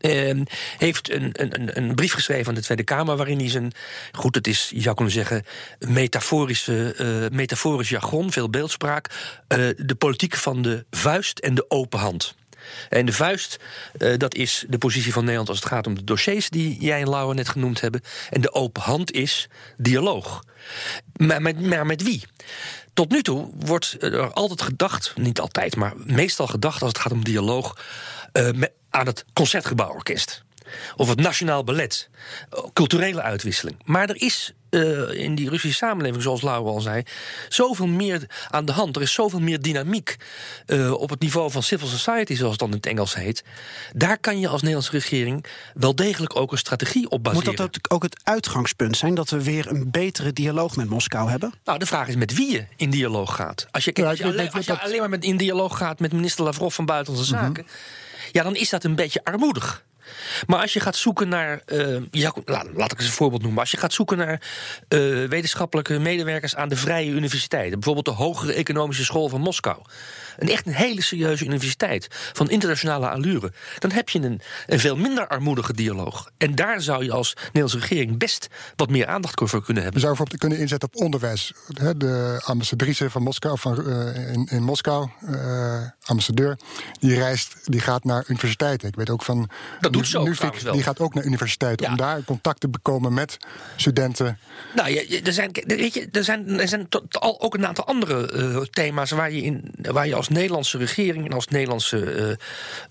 [0.00, 0.40] eh,
[0.78, 3.72] heeft een, een, een- een brief geschreven aan de Tweede Kamer waarin hij zijn,
[4.12, 5.44] goed, het is, je zou kunnen zeggen,
[5.78, 9.10] metaforische, eh, metaforisch jargon, veel beeldspraak,
[9.48, 12.34] eh, de politiek van de vuist en de open hand.
[12.88, 13.58] En de vuist,
[13.98, 17.00] eh, dat is de positie van Nederland als het gaat om de dossiers die jij
[17.00, 18.00] en Laura net genoemd hebben.
[18.30, 20.44] En de open hand is dialoog.
[21.16, 22.24] Maar met, maar met wie?
[22.94, 27.12] Tot nu toe wordt er altijd gedacht, niet altijd, maar meestal gedacht als het gaat
[27.12, 27.76] om dialoog,
[28.32, 28.48] eh,
[28.90, 30.42] aan het Concertgebouworkest.
[30.96, 32.08] Of het Nationaal Ballet.
[32.72, 33.76] Culturele uitwisseling.
[33.84, 37.02] Maar er is eh, in die Russische samenleving, zoals Laura al zei,
[37.48, 38.96] zoveel meer aan de hand.
[38.96, 40.16] Er is zoveel meer dynamiek
[40.66, 43.44] eh, op het niveau van civil society, zoals het dan in het Engels heet.
[43.94, 47.46] Daar kan je als Nederlandse regering wel degelijk ook een strategie op baseren.
[47.48, 51.52] Moet dat ook- het uitgangspunt zijn dat we weer een betere dialoog met Moskou hebben?
[51.64, 53.66] Nou, de vraag is met wie je in dialoog gaat.
[53.70, 56.12] Als je, als alleen, denk als je dat- alleen maar met, in dialoog gaat met
[56.12, 57.66] minister Lavrov van Buitenlandse Zaken...
[58.32, 59.84] ja, dan is dat een beetje armoedig.
[60.46, 61.62] Maar als je gaat zoeken naar.
[61.66, 63.60] eh, ja, laat, ik eens een voorbeeld noemen.
[63.60, 64.42] Als je gaat zoeken naar
[64.88, 67.80] eh, wetenschappelijke medewerkers aan de Vrije Universiteiten.
[67.80, 69.78] Bijvoorbeeld de Hogere Economische School van Moskou.
[70.38, 73.52] Een echt een hele serieuze universiteit van internationale allure.
[73.78, 76.30] Dan heb je een, een veel minder armoedige dialoog.
[76.38, 80.00] En daar zou je als Nederlandse regering best wat meer aandacht voor kunnen Je hebben.
[80.00, 81.52] zou bijvoorbeeld kunnen inzetten op onderwijs.
[81.96, 86.58] De ambassadrice van Moskou, van, eh, in, in Moskou, eh, ambassadeur,
[87.00, 88.88] die reist, die gaat naar universiteiten.
[88.88, 89.48] Ik weet ook van.
[89.80, 90.72] Dat doet ze ook wel.
[90.72, 91.92] Die gaat ook naar universiteiten Ja.
[91.92, 93.36] om daar contact te bekomen met
[93.76, 94.38] studenten.
[94.74, 97.86] Nou, ja, er zijn, weet je, er zijn, er zijn tot- al, ook een aantal
[97.86, 102.30] andere eh, thema's waar je, in, waar je als Nederlandse regering en als Nederlandse eh,
[102.30, 102.36] eh,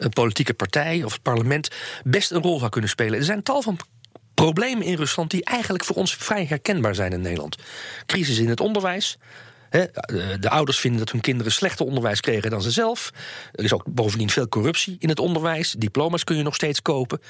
[0.10, 1.70] politieke partij of het parlement
[2.04, 3.20] best een rol zou kunnen spelen.
[3.20, 3.80] Er zijn tal van
[4.34, 7.56] problemen in Rusland die eigenlijk voor ons vrij herkenbaar zijn in Nederland.
[8.06, 9.18] Crisis in het onderwijs.
[10.40, 13.12] De ouders vinden dat hun kinderen slechter onderwijs kregen dan ze zelf.
[13.52, 15.72] Er is ook bovendien veel corruptie in het onderwijs.
[15.72, 17.22] Diploma's kun je nog steeds kopen.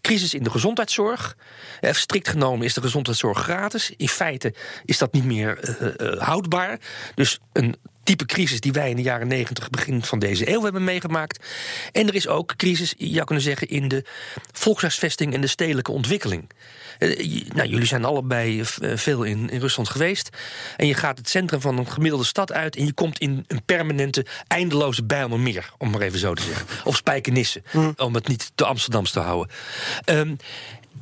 [0.00, 1.36] Crisis in de gezondheidszorg.
[1.80, 3.92] Strikt genomen is de gezondheidszorg gratis.
[3.96, 6.78] In feite is dat niet meer eh, houdbaar.
[7.14, 7.76] Dus een
[8.08, 11.44] type crisis die wij in de jaren 90, begin van deze eeuw hebben meegemaakt.
[11.92, 14.04] En er is ook crisis, je zou kunnen zeggen, in de
[14.52, 16.50] volkshuisvesting en de stedelijke ontwikkeling.
[16.98, 20.36] Eh, nou, jullie zijn allebei eh, veel in, in Rusland geweest.
[20.76, 23.62] En je gaat het centrum van een gemiddelde stad uit en je komt in een
[23.64, 26.66] permanente, eindeloze Bijlmermeer, om maar even zo te zeggen.
[26.84, 27.62] Of Spijkenisse,
[27.96, 29.54] om het niet te Amsterdams te houden.
[30.04, 30.34] Ehm,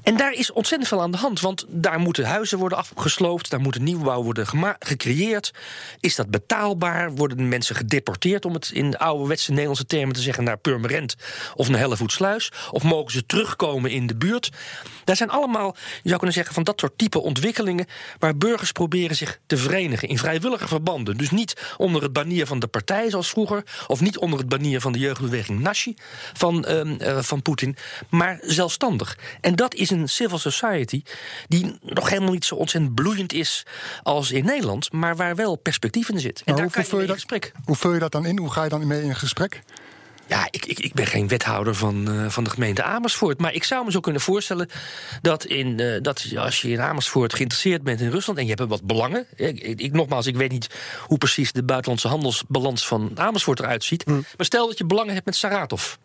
[0.07, 1.41] en daar is ontzettend veel aan de hand.
[1.41, 3.51] Want daar moeten huizen worden afgesloopt.
[3.51, 4.47] Daar moet een nieuwbouw worden
[4.79, 5.53] gecreëerd.
[6.01, 7.15] Is dat betaalbaar?
[7.15, 11.17] Worden de mensen gedeporteerd, om het in ouderwetse Nederlandse termen te zeggen, naar Purmerend
[11.55, 12.53] of naar Hellevoetsluis?
[12.71, 14.51] Of mogen ze terugkomen in de buurt?
[15.05, 17.87] Daar zijn allemaal, je zou kunnen zeggen, van dat soort type ontwikkelingen.
[18.19, 21.17] waar burgers proberen zich te verenigen in vrijwillige verbanden.
[21.17, 23.63] Dus niet onder het banier van de partij zoals vroeger.
[23.87, 25.95] of niet onder het banier van de jeugdbeweging Nashi
[26.33, 27.77] van, ehm, eh, van Poetin.
[28.11, 29.19] maar zelfstandig.
[29.41, 31.03] En dat is een civil society
[31.49, 33.67] die nog helemaal niet zo ontzettend bloeiend is
[34.03, 34.93] als in Nederland.
[34.93, 36.43] maar waar wel perspectief in zit.
[36.45, 37.53] En daar hoe, kan je in dat, gesprek.
[37.65, 38.39] hoe vul je dat dan in?
[38.39, 39.63] Hoe ga je dan mee in gesprek?
[40.29, 43.39] Ja, ik, ik, ik ben geen wethouder van, eh, van de gemeente Amersfoort.
[43.39, 44.69] Maar ik zou me zo kunnen voorstellen
[45.23, 48.39] dat, in, eh, dat als je in Amersfoort geïnteresseerd bent in Rusland.
[48.39, 49.27] en je hebt wat belangen.
[49.37, 50.69] Ik, nogmaals, ik weet niet
[51.01, 54.07] hoe precies de buitenlandse handelsbalans van Amersfoort eruit ziet.
[54.07, 55.97] Maar stel dat je belangen hebt met Saratov.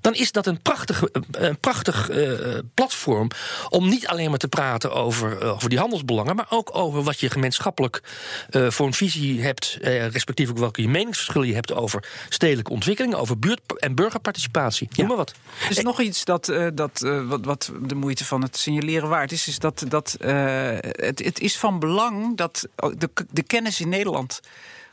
[0.00, 3.30] Dan is dat een prachtig, een prachtig eh, platform
[3.68, 7.20] om niet alleen maar te praten over, eh, over die handelsbelangen, maar ook over wat
[7.20, 8.02] je gemeenschappelijk
[8.50, 13.14] eh, voor een visie hebt, respectief ook welke je meningsverschillen je hebt over stedelijke ontwikkeling,
[13.14, 14.88] over buurt- en burgerparticipatie.
[14.92, 15.34] Noem maar wat.
[15.64, 19.48] Er is nog iets dat, dat, wat, wat de moeite van het signaleren waard is.
[19.48, 24.40] Is dat, dat het, het is van belang dat de, de kennis in Nederland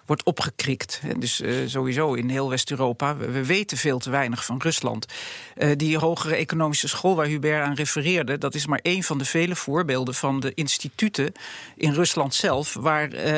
[0.05, 1.01] wordt opgekrikt.
[1.17, 3.17] Dus eh, sowieso in heel West-Europa.
[3.17, 5.05] We, we weten veel te weinig van Rusland.
[5.55, 8.37] Eh, die hogere economische school waar Hubert aan refereerde...
[8.37, 11.31] dat is maar één van de vele voorbeelden van de instituten
[11.75, 12.73] in Rusland zelf...
[12.73, 13.37] waar eh,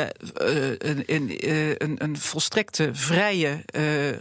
[0.77, 1.37] een, een,
[1.83, 3.63] een, een volstrekte vrije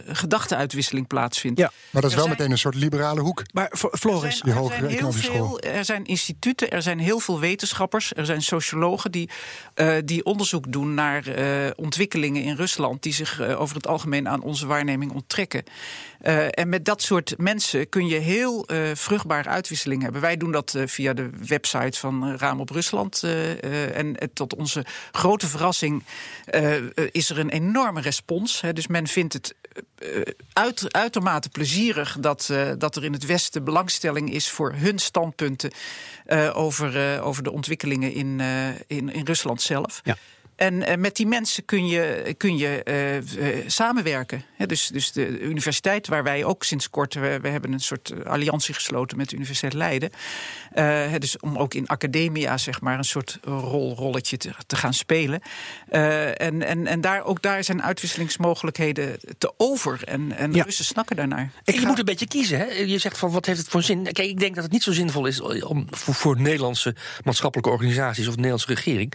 [0.07, 1.59] gedachteuitwisseling plaatsvindt.
[1.59, 3.43] Ja, Maar dat is Er wel zijn- meteen een soort liberale hoek.
[3.53, 5.61] Maar Floris, Er die er, hogere zijn heel economische school.
[5.61, 9.29] er zijn instituten, er zijn heel veel wetenschappers, er zijn sociologen die,
[10.05, 11.71] die onderzoek doen naar eh,
[12.43, 15.65] in Rusland die zich eh, over het algemeen aan onze waarneming onttrekken.
[16.21, 20.21] Eh, en met dat soort mensen kun je heel eh, vruchtbare uitwisseling hebben.
[20.21, 23.23] Wij doen dat via de website van Raam op Rusland.
[23.23, 26.05] en tot onze grote verrassing
[27.11, 28.63] is er een enorme respons.
[28.73, 29.55] Dus men vindt het
[30.53, 35.71] uit, uitermate plezierig dat, dat er in het Westen belangstelling is voor hun standpunten
[36.53, 38.41] over, over de ontwikkelingen in,
[38.87, 40.01] in, in Rusland zelf.
[40.05, 40.17] Ja.
[40.57, 43.25] En eh, met die mensen kun je, kun je eh, eh,
[43.67, 44.45] samenwerken.
[44.57, 47.15] Hè, dus, dus de universiteit, waar wij ook sinds kort...
[47.15, 50.11] We, we hebben een soort alliantie gesloten met de Universiteit Leiden.
[50.73, 54.77] Eh, hè, dus om ook in academia zeg maar, een soort rol, rolletje te, te
[54.77, 55.41] gaan spelen.
[55.89, 60.01] Eh, en en, en daar, ook daar zijn uitwisselingsmogelijkheden te over.
[60.05, 60.63] En, en Ja.
[60.65, 61.51] Russen snakken daarnaar.
[61.65, 62.59] Ik ga- je moet een beetje kiezen.
[62.59, 62.65] Hè?
[62.65, 64.03] Je zegt van wat heeft het voor zin?
[64.03, 68.25] Kijk, ik denk dat het niet zo zinvol is om, voor, voor Nederlandse maatschappelijke organisaties
[68.27, 69.13] of de Nederlandse regering.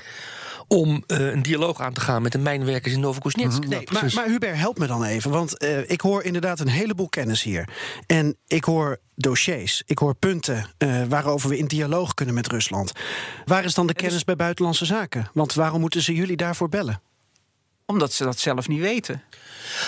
[0.71, 3.67] Om eh, een dialoog aan te gaan met de mijnwerkers in Novokosnetsk.
[3.67, 5.31] Nee, maar, maar Hubert, help me dan even.
[5.31, 7.67] Want eh, ik hoor inderdaad een heleboel kennis hier.
[8.07, 12.91] En ik hoor dossiers, ik hoor punten eh, waarover we in dialoog kunnen met Rusland.
[13.45, 15.29] Waar is dan de kennis bij buitenlandse zaken?
[15.33, 17.01] Want waarom moeten ze jullie daarvoor bellen?
[17.85, 19.23] Omdat ze dat zelf niet weten.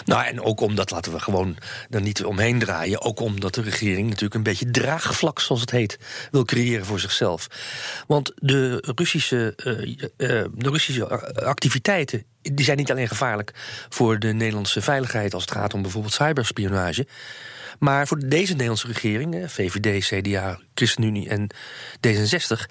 [0.06, 1.58] Nou, en ook omdat, laten we gewoon
[1.90, 3.02] er niet omheen draaien...
[3.02, 5.98] ook omdat de regering natuurlijk een beetje draagvlak, zoals het heet...
[6.32, 7.48] wil creëren voor zichzelf.
[8.08, 11.08] Want de Russische, eh, eh, de Russische
[11.44, 13.52] activiteiten die zijn niet alleen gevaarlijk
[13.90, 17.08] voor de Nederlandse veiligheid als het gaat om bijvoorbeeld cyberspionage.
[17.80, 21.48] Maar voor deze Nederlandse regering, eh, VVD, CDA, ChristenUnie en
[22.00, 22.70] D66,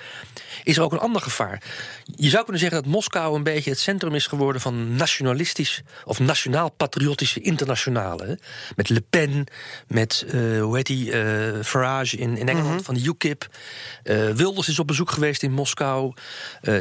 [0.65, 1.63] is er ook een ander gevaar.
[2.05, 6.21] Je zou kunnen zeggen dat Moskou een beetje het centrum is geworden van nationalistisch of
[7.03, 8.39] nationaal-patriotische internationale.
[8.77, 9.47] Met Le Pen,
[9.89, 13.49] met, eh, hoe heet die, eh, Farage in, in Engeland van de UKIP.
[14.03, 16.13] Eh, Wilders is op bezoek geweest in Moskou.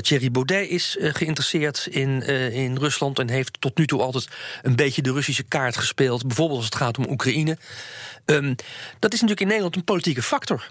[0.01, 2.21] Thierry Baudet is geïnteresseerd in,
[2.53, 4.27] in Rusland en heeft tot nu toe altijd
[4.61, 6.27] een beetje de Russische kaart gespeeld.
[6.27, 7.57] Bijvoorbeeld als het gaat om Oekraïne.
[8.25, 8.53] Ehm,
[8.99, 10.69] dat is natuurlijk in Nederland een politieke factor.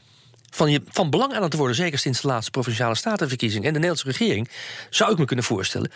[0.51, 3.65] Van, je, van belang aan het worden, zeker sinds de laatste provinciale statenverkiezing.
[3.65, 4.49] En de Nederlandse regering,
[4.91, 5.91] zou ik me kunnen voorstellen,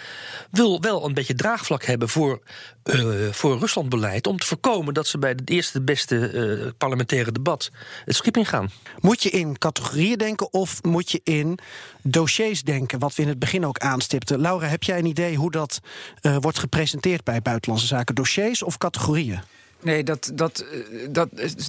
[0.50, 2.42] wil wel een beetje draagvlak hebben voor,
[2.82, 4.26] eh voor Ruslandbeleid.
[4.26, 7.70] Om te voorkomen dat ze bij het eerste beste eh, parlementaire debat
[8.04, 8.70] het schip ingaan.
[9.00, 11.58] Moet je in categorieën denken of moet je in
[12.02, 12.98] dossiers denken?
[12.98, 14.40] Wat we in het begin ook aanstipten.
[14.40, 15.80] Laura, heb jij een idee hoe dat
[16.20, 18.14] eh, wordt gepresenteerd bij Buitenlandse Zaken?
[18.14, 19.40] Dossiers of categorieën?
[19.84, 20.78] Nee, dat, dat, eh,
[21.10, 21.28] dat,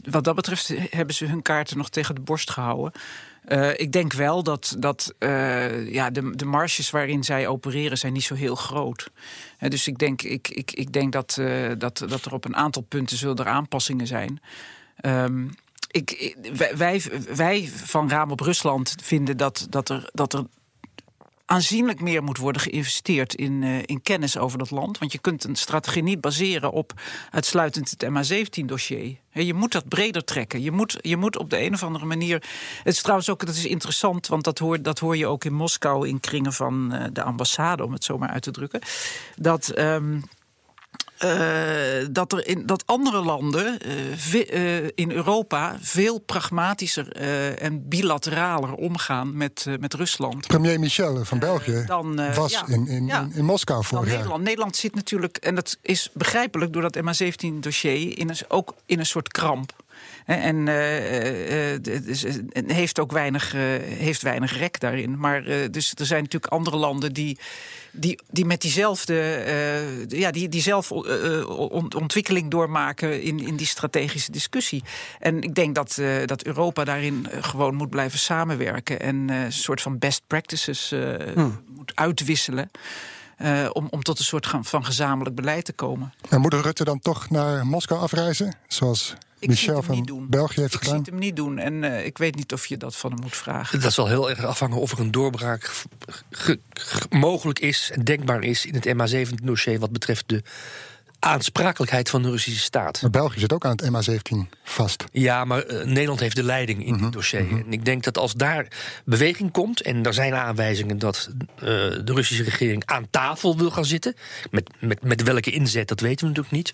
[0.09, 2.91] wat dat betreft hebben ze hun kaarten nog tegen de borst gehouden.
[3.45, 8.13] Eh, ik denk wel dat, dat eh, ja, de, de marges waarin zij opereren zijn
[8.13, 9.09] niet zo heel groot.
[9.57, 12.55] Eh, dus ik denk, ik, ik, ik denk dat, eh, dat, dat er op een
[12.55, 14.39] aantal punten zullen er aanpassingen zijn.
[14.95, 15.47] Ehm,
[15.91, 17.01] ik- wij, wij,
[17.35, 20.43] wij van Raam op Rusland vinden dat, dat, er, dat er
[21.45, 24.97] aanzienlijk meer moet worden geïnvesteerd in, eh, in kennis over dat land.
[24.97, 26.93] Want je kunt een strategie niet baseren op
[27.31, 29.17] uitsluitend het MH17-dossier.
[29.31, 30.61] Je moet dat breder trekken.
[30.61, 32.43] Je moet, je moet op de een of andere manier.
[32.83, 35.53] Het is trouwens ook, dat is interessant, want dat hoor, dat hoor je ook in
[35.53, 38.81] Moskou in kringen van eh, de ambassade, om het zo maar uit te drukken.
[39.35, 39.69] Dat.
[39.69, 40.21] ehm, eh,
[42.11, 47.87] dat, er in, dat andere landen eh, ve- eh, in Europa veel pragmatischer eh, en
[47.87, 50.47] bilateraler omgaan met, eh, met Rusland.
[50.47, 52.67] Premier Michel van België dan, eh, was ja.
[52.67, 53.27] in, in, Ja.
[53.33, 54.15] in, Moskou vorig jaar.
[54.15, 54.43] Nederland.
[54.43, 59.05] Nederland zit natuurlijk, en dat is begrijpelijk door dat MH17-dossier, in een, ook in een
[59.05, 59.83] soort kramp.
[60.25, 65.17] En eh, eh, dus, eh, en heeft ook weinig, eh, heeft weinig rek daarin.
[65.19, 67.39] Maar eh, dus er zijn natuurlijk andere landen die,
[67.95, 73.39] die, die met diezelfde, eh, ja, die, die zelf eh, eh, ont- ontwikkeling doormaken in,
[73.39, 74.83] in die strategische discussie.
[75.19, 79.97] En ik denk dat, dat Europa daarin gewoon moet blijven samenwerken en een soort van
[79.99, 82.69] best practices eh, moet uitwisselen.
[83.71, 86.13] om, om tot een soort van gezamenlijk beleid te komen.
[86.29, 88.55] En moet Rutte dan toch naar Moskou afreizen?
[88.67, 89.15] Zoals
[89.49, 90.27] Ik zie Michel het hem niet doen.
[90.29, 90.97] België heeft ik zie gedaan?
[91.03, 93.35] het hem niet doen en eh, ik weet niet of je dat van hem moet
[93.35, 93.81] vragen.
[93.81, 95.71] Dat zal heel erg afhangen of er een doorbraak
[96.29, 100.43] ge- ge- mogelijk is en denkbaar is in het MH17-dossier wat betreft de
[101.19, 103.01] aansprakelijkheid van de Russische staat.
[103.01, 105.03] Maar België zit ook aan het MH17 vast.
[105.11, 107.39] Ja, maar eh, Nederland heeft de leiding in dit dossier.
[107.39, 108.67] En ik denk dat als daar
[109.05, 109.81] beweging komt...
[109.81, 114.15] en er zijn aanwijzingen dat eh, de Russische regering aan tafel wil gaan zitten...
[114.51, 116.73] Met, met, met welke inzet, dat weten we natuurlijk niet...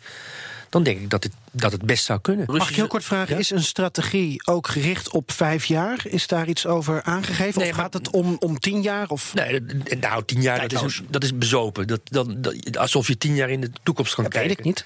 [0.72, 2.46] dan denk ik dat het, dat het best zou kunnen.
[2.52, 6.02] Mag ik heel kort vragen, is een strategie ook gericht op vijf jaar?
[6.08, 7.60] Is daar iets over aangegeven?
[7.60, 9.10] Nee, of maar- gaat het om, om tien jaar?
[9.10, 9.34] Of...
[9.34, 11.88] Nee, d- nou, tien jaar, dat is, dat is bezopen.
[11.88, 14.50] Dat, dat, dat- alsof je tien jaar in de toekomst kan Dat kijken.
[14.50, 14.86] weet ik niet.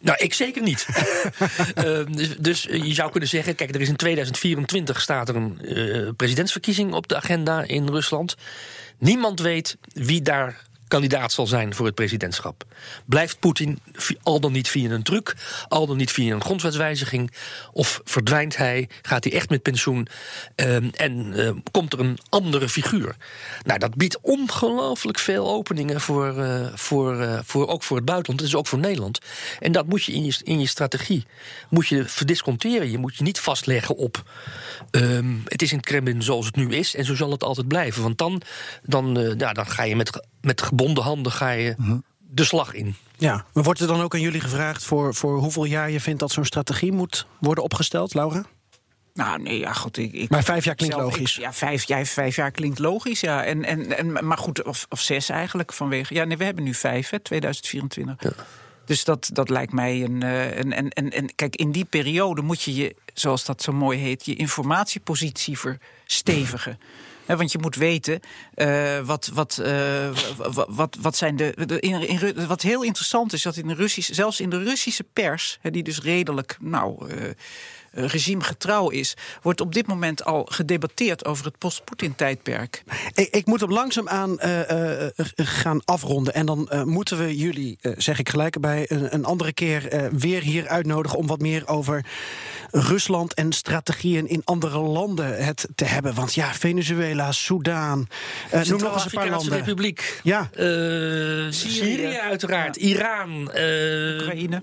[0.00, 0.86] Nou, ik zeker niet.
[1.74, 5.60] Ehm, dus, dus je zou kunnen zeggen, kijk, er is in 2024 staat er een
[5.64, 8.34] eh, presidentsverkiezing op de agenda in Rusland.
[8.98, 12.64] Niemand weet wie daar kandidaat zal zijn voor het presidentschap.
[13.04, 13.78] Blijft Poetin
[14.22, 15.36] al dan niet via een truc,
[15.68, 17.32] al dan niet via een grondwetswijziging,
[17.72, 20.08] of verdwijnt hij, gaat hij echt met pensioen
[20.54, 23.16] ehm, en eh, komt er een andere figuur?
[23.64, 28.40] Nou, dat biedt ongelooflijk veel openingen voor, eh, voor, eh, voor, ook voor het buitenland,
[28.40, 29.20] dus ook voor Nederland.
[29.60, 31.26] En dat moet je in je, in je strategie
[31.68, 32.90] moet je verdisconteren.
[32.90, 34.22] Je moet je niet vastleggen op
[34.90, 37.68] ehm, het is in het Kremlin zoals het nu is en zo zal het altijd
[37.68, 38.02] blijven.
[38.02, 38.42] Want dan,
[38.82, 41.74] dan, eh, ja, dan ga je met, met gebonden handen ga je
[42.30, 42.94] de slag in.
[43.16, 46.20] Ja, maar wordt er dan ook aan jullie gevraagd voor, voor hoeveel jaar je vindt
[46.20, 48.44] dat zo'n strategie moet worden opgesteld, Laura?
[49.14, 49.96] Nou, nee, ja, goed.
[49.96, 51.36] Ik, ik, Maar vijf jaar klinkt zelf- logisch.
[51.36, 53.44] ik- ja, vijf, ja, vijf jaar klinkt logisch, ja.
[53.44, 56.14] En, en, en, maar goed, of, of zes eigenlijk vanwege.
[56.14, 58.34] Ja, nee, we hebben nu vijf, hè, 2024.
[58.84, 60.72] Dus dat, dat lijkt mij een, eh, een.
[60.72, 64.24] En, en, en kijk, in die periode moet je je, zoals dat zo mooi heet,
[64.26, 66.78] je informatiepositie verstevigen.
[67.36, 68.20] Want je moet weten
[68.54, 70.08] eh, wat, wat, eh,
[70.68, 71.54] wat, wat, zijn de.
[71.66, 75.04] de- in, in, wat heel interessant is, dat in de Russische, zelfs in de Russische
[75.12, 77.08] pers, die dus redelijk, nou.
[77.92, 82.82] Eh, uh, regimegetrouw is, wordt op dit moment al gedebatteerd over het post-Poetin-tijdperk.
[83.14, 86.34] Ik, ik, moet hem langzaamaan uh, uh, gaan afronden.
[86.34, 90.68] En dan moeten we jullie, zeg ik gelijk bij, een, een andere keer weer hier
[90.68, 92.06] uitnodigen om wat meer over
[92.70, 96.14] Rusland en strategieën in andere landen het te hebben.
[96.14, 98.08] Want ja, Venezuela, Soudaan,
[98.50, 99.58] noem nog eens een paar landen.
[99.58, 100.20] Republiek.
[100.22, 100.48] Ja.
[100.52, 101.50] Syrië.
[101.50, 102.16] Syrië.
[102.16, 102.76] uiteraard.
[102.76, 103.40] Iran.
[103.40, 104.62] Oekraïne.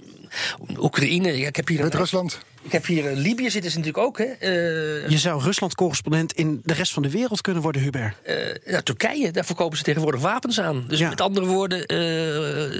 [0.80, 1.38] Oekraïne.
[1.38, 1.84] Ja, ik heb hier.
[1.84, 2.40] Met Rusland.
[2.66, 4.18] Ik heb hier uh, Libië zitten ze natuurlijk ook.
[4.18, 4.26] Hè.
[4.26, 8.16] Uh, je zou Rusland-correspondent in de rest van de wereld kunnen worden, Hubert.
[8.28, 10.86] Uh, ja, Turkije, daar verkopen ze tegenwoordig wapens aan.
[10.88, 11.10] Dus ja.
[11.10, 11.80] met andere woorden,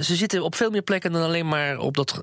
[0.04, 2.20] ze zitten op veel meer plekken dan alleen maar op dat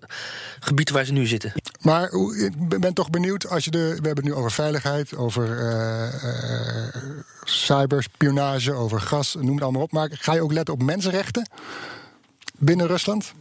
[0.60, 1.54] gebied waar ze nu zitten.
[1.82, 5.47] Maar ik ben toch benieuwd, als je de, we hebben het nu over veiligheid, over
[7.43, 9.91] cyberspionage, over gas, noem het allemaal op.
[9.91, 11.49] Maar ga je ook letten op mensenrechten
[12.58, 13.34] binnen Rusland?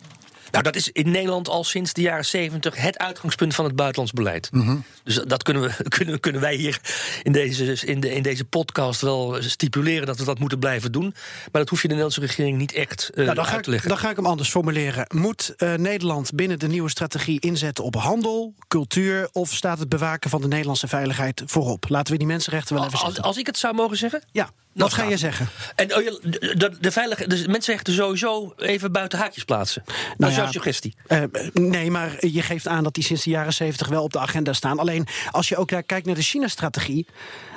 [0.52, 4.12] Nou, dat is in Nederland al sinds de jaren zeventig het uitgangspunt van het buitenlands
[4.12, 4.48] beleid.
[4.52, 4.76] Mhm.
[5.04, 6.80] Dus dat kunnen, we, kunnen, kunnen wij hier
[7.22, 11.14] in deze, in, de, in deze podcast wel stipuleren dat we dat moeten blijven doen.
[11.52, 13.88] Maar dat hoef je de Nederlandse regering niet echt uh, nou, uit te leggen.
[13.88, 15.06] dan ga ik hem anders formuleren.
[15.14, 20.30] Moet uh, Nederland binnen de nieuwe strategie inzetten op handel, cultuur of staat het bewaken
[20.30, 21.88] van de Nederlandse veiligheid voorop?
[21.88, 23.24] Laten we die mensenrechten wel even als, zeggen.
[23.24, 24.22] Als ik het zou mogen zeggen?
[24.32, 24.50] Ja.
[24.72, 25.48] Wat ga je zeggen?
[25.74, 29.82] En oh, de, de, de, de mensenrechten sowieso even buiten haakjes plaatsen.
[29.86, 30.94] Nou dat is jouw suggestie.
[31.08, 34.18] Uh, nee, maar je geeft aan dat die sinds de jaren zeventig wel op de
[34.18, 34.78] agenda staan.
[34.78, 37.06] Alleen als je ook kijkt naar de China-strategie,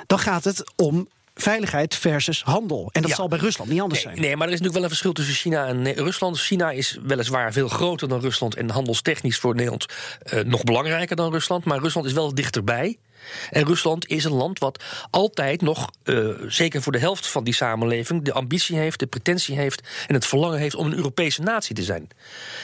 [0.06, 2.88] dan gaat het om veiligheid versus handel.
[2.92, 4.24] En dat zal bij Rusland niet anders nee, zijn.
[4.24, 6.38] Nee, maar er is natuurlijk wel een verschil tussen China en Rusland.
[6.38, 9.86] China is weliswaar veel groter dan Rusland en handelstechnisch voor Nederland
[10.44, 11.64] nog belangrijker dan Rusland.
[11.64, 12.98] Maar Rusland is wel dichterbij.
[13.50, 17.54] En Rusland is een land wat altijd nog, uh, zeker voor de helft van die
[17.54, 21.74] samenleving, de ambitie heeft, de pretentie heeft en het verlangen heeft om een Europese natie
[21.74, 22.08] te zijn.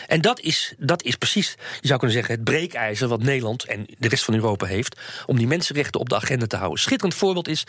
[0.07, 3.87] En dat is, dat is precies, je zou kunnen zeggen, het breekijzer wat Nederland en
[3.98, 6.81] de rest van Europa heeft om die mensenrechten op de agenda te houden.
[6.81, 7.64] Schitterend voorbeeld is,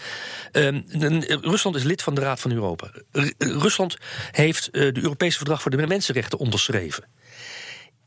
[0.51, 0.81] uh,
[1.27, 2.91] Rusland is lid van de Raad van Europa.
[3.11, 3.97] R Rusland
[4.31, 7.03] heeft uh, de Europese Verdrag voor de Mensenrechten onderschreven.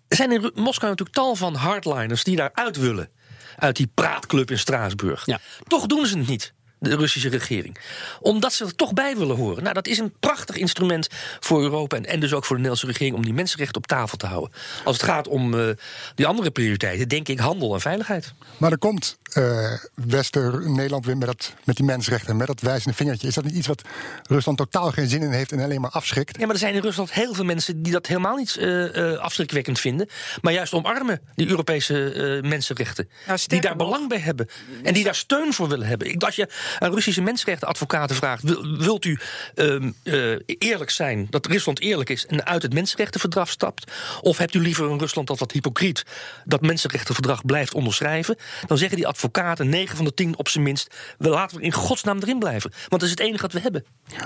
[0.09, 3.11] Er zijn in Moskou natuurlijk tal van hardliners die daaruit willen
[3.57, 5.27] uit die praatclub in Straatsburg.
[5.27, 5.41] Ja.
[5.67, 7.77] Toch doen ze het niet de Russische regering.
[8.21, 9.63] Omdat ze er toch bij willen horen.
[9.63, 11.09] Nou, dat is een prachtig instrument
[11.41, 14.17] voor Europa en, en dus ook voor de Nederlandse regering om die mensenrechten op tafel
[14.17, 14.53] te houden.
[14.85, 15.69] Als het gaat om uh,
[16.15, 18.33] die andere prioriteiten, denk ik handel en veiligheid.
[18.57, 22.97] Maar er komt uh, Wester Nederland weer met, dat, met die mensenrechten, met dat wijzende
[22.97, 23.29] vingertje.
[23.29, 23.83] Is dat niet iets wat
[24.29, 26.39] Rusland totaal geen zin in heeft en alleen maar afschrikt?
[26.39, 29.81] Ja, maar er zijn in Rusland heel veel mensen die dat helemaal niet uh, afschrikwekkend
[29.81, 30.09] vinden,
[30.41, 33.09] maar juist omarmen die Europese mensenrechten.
[33.27, 34.49] Nou, die daar belang bij hebben
[34.83, 36.09] en die daar steun voor willen hebben.
[36.11, 38.43] Ik, als je aan Russische mensenrechtenadvocaten vraagt:
[38.79, 39.19] wilt u
[39.55, 43.93] uh, eerlijk zijn, dat Rusland eerlijk is en uit het mensenrechtenverdrag stapt?
[44.21, 46.05] Of hebt u liever een Rusland dat wat hypocriet
[46.45, 48.37] dat mensenrechtenverdrag blijft onderschrijven?
[48.67, 51.73] Dan zeggen die advocaten, 9 van de 10 op zijn minst, we laten we in
[51.73, 52.71] godsnaam erin blijven.
[52.71, 53.85] Want dat is het enige wat we hebben.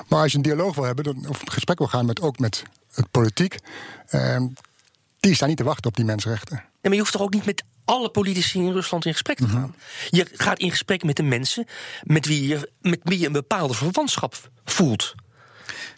[0.09, 2.63] Maar als je een dialoog wil hebben, of een gesprek wil gaan met ook met
[2.93, 3.57] het politiek.
[4.11, 4.37] Uh,
[5.21, 6.57] die staan niet te wachten op die mensenrechten.
[6.57, 9.49] Nee, maar je hoeft toch ook niet met alle politici in Rusland in gesprek te
[9.49, 9.61] gaan.
[9.61, 9.75] Mm
[10.11, 10.19] -hmm.
[10.19, 11.67] Je gaat in gesprek met de mensen
[12.03, 15.15] met wie je, met wie je een bepaalde verwantschap voelt.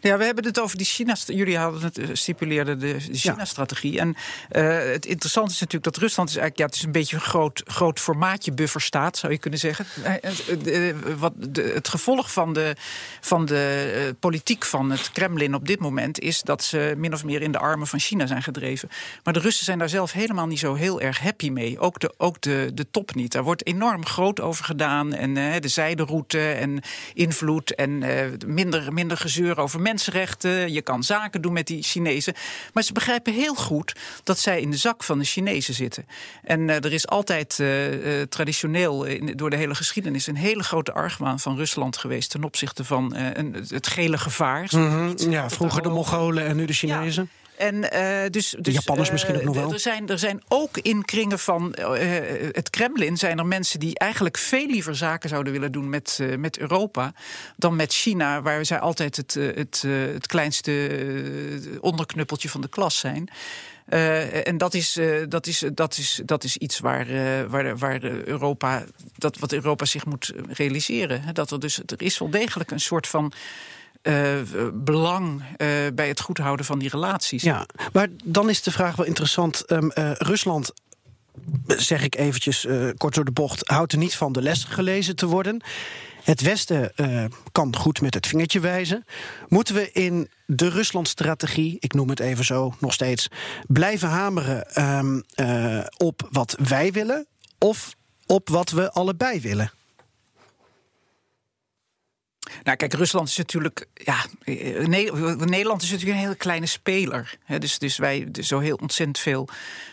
[0.02, 1.16] Ja, we hebben het over die China.
[1.26, 3.98] Jullie hadden het stipuleerde de China-strategie.
[3.98, 7.16] En uh, het interessante is natuurlijk dat Rusland is eigenlijk, ja, het is een beetje
[7.16, 9.86] een groot, groot formaatje bufferstaat, zou je kunnen zeggen.
[10.64, 12.76] Uh, wat het gevolg van de,
[13.20, 17.42] van de politiek van het Kremlin op dit moment is dat ze min of meer
[17.42, 18.88] in de armen van China zijn gedreven.
[19.24, 21.78] Maar de Russen zijn daar zelf helemaal niet zo heel erg happy mee.
[21.78, 23.32] Ook de, ook de, de top niet.
[23.32, 25.14] Daar wordt enorm groot over gedaan.
[25.14, 26.82] En de zijderoute en
[27.14, 28.04] invloed en
[28.46, 30.72] minder, minder gezeur over mensen mensenrechten.
[30.72, 32.34] Je kan zaken doen met die Chinezen.
[32.72, 36.06] Maar ze begrijpen heel goed dat zij in de zak van de Chinezen zitten.
[36.42, 40.62] En uh, er is altijd uh, uh, traditioneel in, door de hele geschiedenis een hele
[40.62, 44.68] grote argwaan van Rusland geweest ten opzichte van een, het gele gevaar.
[44.70, 45.30] Mm -hmm.
[45.30, 47.28] Ja, vroeger de Mongolen en nu de Chinezen.
[47.32, 47.41] Ja.
[47.56, 49.72] En, uh, dus, dus, de Japanners uh, misschien ook nog wel.
[49.72, 51.86] Er zijn, er zijn ook in kringen van uh,
[52.52, 56.58] het Kremlin zijn er mensen die eigenlijk veel liever zaken zouden willen doen met, met
[56.58, 57.12] Europa
[57.56, 63.30] dan met China, waar zij altijd het, het, het kleinste onderknuppeltje van de klas zijn.
[63.88, 67.78] Uh, en dat is, uh, dat, is, dat, is, dat is iets waar, uh, waar,
[67.78, 68.84] waar Europa,
[69.16, 71.34] dat wat Europa zich moet realiseren.
[71.34, 73.32] Dat er dus er is wel degelijk een soort van
[74.02, 74.40] uh,
[74.74, 77.42] belang uh, bij het goed houden van die relaties.
[77.42, 79.70] Ja, maar dan is de vraag wel interessant.
[79.70, 80.72] Um, uh, Rusland
[81.66, 85.26] zeg ik eventjes kort door de bocht, houdt er niet van de les gelezen te
[85.26, 85.62] worden.
[86.22, 86.92] Het Westen
[87.52, 89.04] kan goed met het vingertje wijzen.
[89.48, 93.28] Moeten we in de Rusland-strategie, ik noem het even zo nog steeds,
[93.66, 94.66] blijven hameren
[95.36, 97.26] uh, op wat wij willen?
[97.58, 97.94] Of
[98.26, 99.72] op wat we allebei willen?
[102.62, 103.86] Nou, kijk, Rusland is natuurlijk.
[103.94, 107.34] Ja, eh, Ne- Nederland is natuurlijk een hele kleine speler.
[107.44, 109.48] Hè, dus, dus wij, dus zo heel ontzettend veel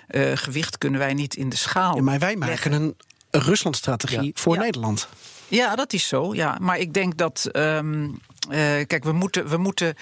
[0.08, 1.96] eh, gewicht kunnen wij niet in de schaal.
[1.96, 2.96] Ja, maar wij maken een
[3.32, 4.32] Rusland-strategie Ja.
[4.34, 4.62] voor Ja.
[4.62, 5.08] Nederland.
[5.48, 6.34] Ja, dat is zo.
[6.36, 6.58] Ja.
[6.62, 7.46] Maar ik denk dat.
[7.52, 8.04] ehm,
[8.50, 8.58] eh,
[8.88, 9.48] kijk, we moeten.
[9.50, 9.96] We moeten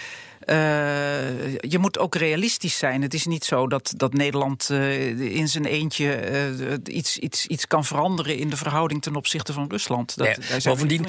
[0.48, 3.02] eh, je moet ook realistisch zijn.
[3.02, 7.68] Het is niet zo dat, dat Nederland eh, in zijn eentje eh, iets, iets, iets
[7.68, 10.18] kan veranderen in de verhouding ten opzichte van Rusland.
[10.18, 11.06] Dat, bovendien,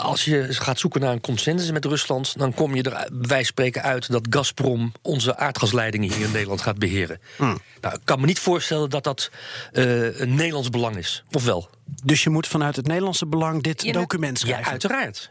[0.00, 3.82] als je gaat zoeken naar een consensus met Rusland, dan kom je er van spreken
[3.82, 7.20] uit dat Gazprom onze aardgasleidingen hier in Nederland gaat beheren.
[7.36, 7.58] Hmm.
[7.80, 9.30] Nou, ik kan me niet voorstellen dat dat
[9.72, 11.24] eh, een Nederlands belang is.
[11.32, 11.70] Of wel?
[12.04, 14.64] Dus je moet vanuit het Nederlandse belang dit document schrijven.
[14.64, 15.30] Ja, uiteraard.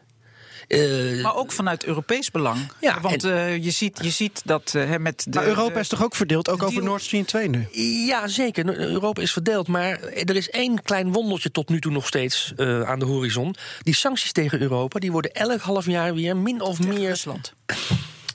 [0.68, 2.72] Eh, Maar ook vanuit Europees belang.
[2.82, 5.39] Ja, Want eh, je, ziet, je ziet dat eh, hè, met de.
[5.39, 7.68] maar Europa de- is toch ook verdeeld, ook over Nord Stream 2 nu?
[8.07, 8.78] Ja, zeker.
[8.80, 9.68] Europa is verdeeld.
[9.68, 13.55] Maar er is één klein wondertje tot nu toe nog steeds eh, aan de horizon.
[13.82, 17.07] Die sancties tegen Europa die worden elk half jaar weer min of meer.
[17.07, 17.53] Rusland.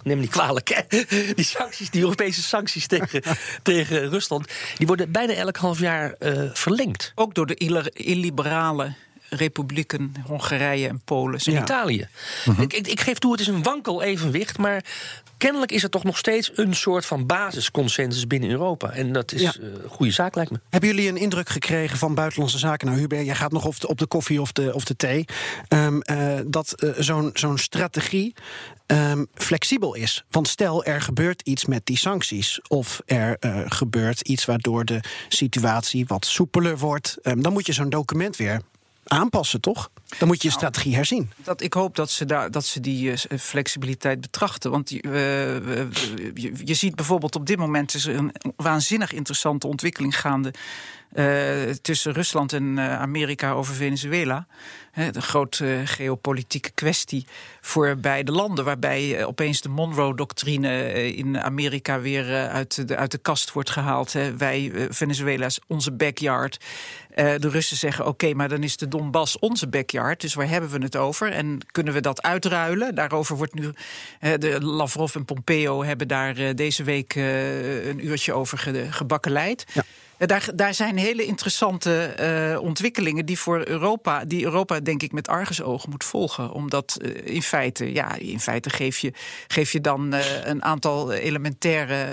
[0.04, 0.68] Neem me niet kwalijk.
[0.88, 0.98] Hè?
[1.34, 3.22] Die sancties, die Europese sancties tegen,
[3.62, 4.48] tegen Rusland.
[4.76, 7.12] die worden bijna elk half jaar eh, verlengd.
[7.14, 7.54] Ook door de
[7.92, 8.92] illiberale
[9.36, 11.40] republieken Hongarije en Polen.
[11.44, 12.08] in Italië.
[12.58, 14.58] ik, ik, ik geef toe, het is een wankel evenwicht.
[14.58, 14.84] Maar
[15.36, 18.90] kennelijk is er toch nog steeds een soort van basisconsensus binnen Europa.
[18.90, 19.52] En dat is Ja.
[19.60, 20.60] eh, een goede zaak, lijkt me.
[20.70, 22.86] Hebben jullie een indruk gekregen van buitenlandse zaken?
[22.86, 25.24] Nou, Hubert, jij gaat nog op de, op de koffie of de, of de thee.
[25.68, 28.34] Ehm, eh, dat eh, zo'n zo'n strategie
[28.86, 30.24] ehm, flexibel is.
[30.30, 32.60] Want stel, er gebeurt iets met die sancties.
[32.68, 33.36] Of er
[33.68, 37.16] gebeurt iets waardoor de situatie wat soepeler wordt.
[37.22, 38.60] ehm, dan moet je zo'n document weer
[39.04, 39.90] aanpassen, toch?
[40.18, 41.30] Dan moet je je strategie herzien.
[41.36, 44.70] Dat, ik hoop dat ze, daar, dat ze die eh, flexibiliteit betrachten.
[44.70, 45.12] Want die, eh,
[46.34, 50.52] je, je ziet bijvoorbeeld op dit moment is er een waanzinnig interessante ontwikkeling gaande.
[51.12, 54.46] Eh, tussen Rusland en eh, Amerika over Venezuela.
[55.12, 57.26] De grote eh, geopolitieke kwestie
[57.60, 58.64] voor beide landen.
[58.64, 64.14] Waarbij opeens de Monroe-doctrine in Amerika weer uit, de, uit de kast wordt gehaald.
[64.36, 66.64] Wij, Venezuela is onze backyard.
[67.14, 70.20] De Russen zeggen: oké, maar dan is de Donbass onze backyard.
[70.20, 71.32] Dus waar hebben we het over?
[71.32, 72.94] En kunnen we dat uitruilen?
[72.94, 73.72] Daarover wordt nu.
[74.38, 79.64] de Lavrov en Pompeo hebben daar deze week een uurtje over ge, gebakkeleid.
[79.72, 79.84] Ja.
[80.26, 85.28] Daar, daar zijn hele interessante eh, ontwikkelingen die voor Europa, die Europa denk ik met
[85.28, 86.50] argusogen moet volgen.
[86.50, 89.12] Omdat eh, in feite, ja, in feite geef je,
[89.48, 92.04] geef je dan eh, een aantal elementaire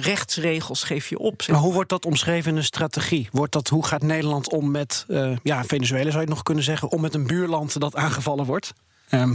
[0.00, 1.42] rechtsregels geef je op.
[1.42, 3.28] zeg Maar hoe wordt dat omschreven in een strategie?
[3.32, 5.06] Wordt dat, hoe gaat Nederland om met,
[5.42, 8.72] ja, Venezuela zou je het nog kunnen zeggen, om met een buurland dat aangevallen wordt?
[9.08, 9.34] Ehm,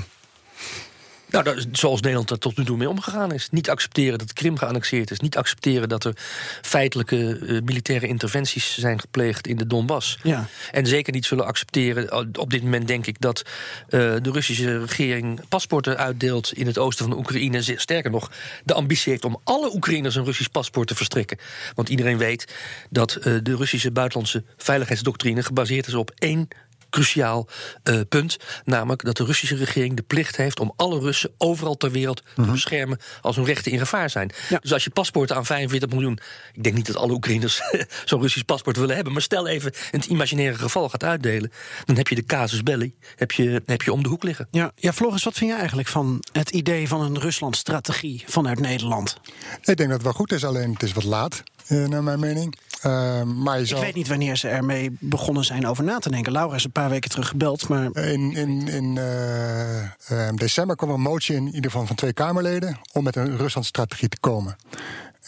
[1.33, 3.47] Nou, dat zoals Nederland er tot nu toe mee omgegaan is.
[3.51, 5.19] Niet accepteren dat Krim geannexeerd is.
[5.19, 6.13] Niet accepteren dat er
[6.61, 10.17] feitelijke eh, militaire interventies zijn gepleegd in de Donbass.
[10.23, 10.47] ja.
[10.71, 12.09] En zeker niet zullen accepteren.
[12.09, 16.77] eh, Op dit moment denk ik dat eh, de Russische regering paspoorten uitdeelt in het
[16.77, 17.61] oosten van de Oekraïne.
[17.61, 18.31] Sterker nog,
[18.63, 21.37] de ambitie heeft om alle Oekraïners een Russisch paspoort te verstrekken.
[21.75, 22.53] Want iedereen weet
[22.89, 26.47] dat de Russische buitenlandse veiligheidsdoctrine gebaseerd is op één
[26.93, 27.47] cruciaal
[27.83, 28.37] eh, punt.
[28.65, 32.41] Namelijk dat de Russische regering de plicht heeft om alle Russen overal ter wereld te
[32.41, 34.31] beschermen als hun rechten in gevaar zijn.
[34.49, 34.57] Ja.
[34.59, 36.19] Dus als je paspoorten aan 45 miljoen.
[36.53, 37.61] Ik denk niet dat alle Oekraïners
[38.05, 39.13] zo'n Russisch paspoort willen hebben.
[39.13, 41.51] Maar stel even het imaginaire geval gaat uitdelen.
[41.85, 44.47] Dan heb je de casus belli heb je, heb je om de hoek liggen.
[44.51, 49.17] Ja, ja, Floris, wat vind jij eigenlijk van het idee van een Rusland-strategie vanuit Nederland?
[49.61, 52.19] Ik denk dat het wel goed is, alleen het is wat laat, eh, naar mijn
[52.19, 52.55] mening.
[52.83, 56.31] Eh, maar je Ik weet niet wanneer ze ermee begonnen zijn over na te denken.
[56.31, 60.89] Laura is een paar weken terug gebeld, maar In, in, in eh, eh, december kwam
[60.89, 64.55] er een motie in ieder geval van twee Kamerleden om met een Rusland-strategie te komen.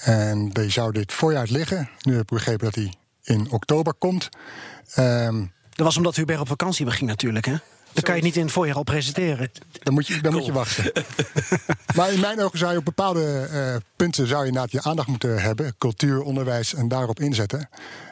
[0.04, 1.90] En die zou dit voorjaar liggen.
[2.02, 4.30] Nu heb ik begrepen dat die in oktober komt.
[4.94, 7.56] Ehm, dat was omdat Hubert op vakantie ging natuurlijk, hè?
[7.96, 9.52] Dan kan je het niet in het voorjaar al presenteren.
[9.84, 10.92] dan moet je, dan moet je wachten.
[11.96, 15.08] maar in mijn ogen zou je op bepaalde eh, punten zou je inderdaad je aandacht
[15.08, 15.76] moeten hebben.
[15.78, 17.70] Cultuur, onderwijs en daarop inzetten.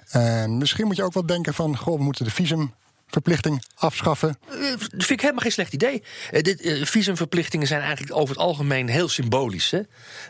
[0.09, 1.77] En misschien moet je ook wel denken van...
[1.77, 2.31] goh, we moeten de
[3.21, 4.37] visumverplichting afschaffen.
[4.77, 6.03] Dat vind ik helemaal geen slecht idee.
[6.31, 9.71] Eh, dit, eh, visumverplichtingen zijn eigenlijk over het algemeen heel symbolisch.
[9.71, 9.81] Hè?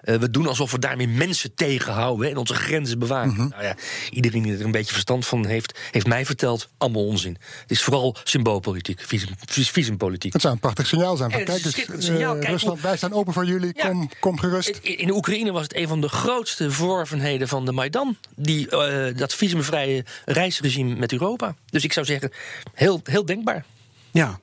[0.02, 3.48] We doen alsof we daarmee mensen tegenhouden hè, en onze grenzen bewaken.
[3.50, 3.76] Nou ja,
[4.10, 7.38] iedereen die er een beetje verstand van heeft, heeft mij verteld: allemaal onzin.
[7.62, 10.34] Het is vooral symboolpolitiek, visum, vis- visumpolitiek.
[10.34, 11.32] Het zou een prachtig signaal zijn.
[11.32, 12.34] Van, kijk, dus, schitterend signaal.
[12.34, 13.72] Kijk Rusland, wij staan open voor jullie.
[13.76, 13.88] Ja.
[13.88, 14.70] Kom, kom gerust.
[14.82, 18.18] In Oekraïne was het een van de grootste verworvenheden van de Maidan.
[18.36, 18.68] Die,
[19.16, 21.56] dat visumvrije reisregime met Europa.
[21.70, 22.32] Dus ik zou zeggen,
[22.74, 23.66] heel, heel denkbaar.
[24.12, 24.40] Ja.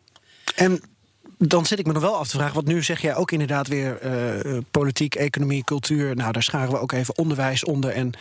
[0.55, 0.81] En
[1.39, 3.67] dan zit ik me nog wel af te vragen, want nu zeg jij ook inderdaad
[3.67, 3.99] weer
[4.47, 6.17] uh, politiek, economie, cultuur.
[6.17, 7.91] Nou, daar scharen we ook even onderwijs onder.
[7.91, 8.13] En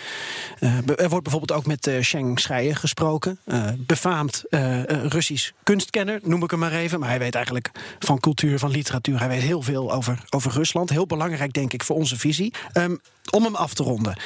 [0.59, 3.39] uh, er wordt bijvoorbeeld ook met uh, Sheng Schreier gesproken.
[3.77, 4.43] befaamd
[4.87, 6.99] Russisch kunstkenner, noem ik hem maar even.
[6.99, 9.19] Maar hij weet eigenlijk van cultuur, van literatuur.
[9.19, 10.89] Hij weet heel veel over, over Rusland.
[10.89, 12.53] Heel belangrijk, denk ik, voor onze visie.
[12.73, 12.99] Um,
[13.29, 14.17] om hem af te ronden.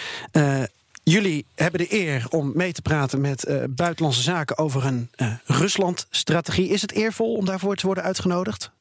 [1.03, 5.33] Jullie hebben de eer om mee te praten met uh, Buitenlandse Zaken over een uh,
[5.45, 6.67] Rusland-strategie.
[6.67, 8.71] Is het eervol om daarvoor te worden uitgenodigd?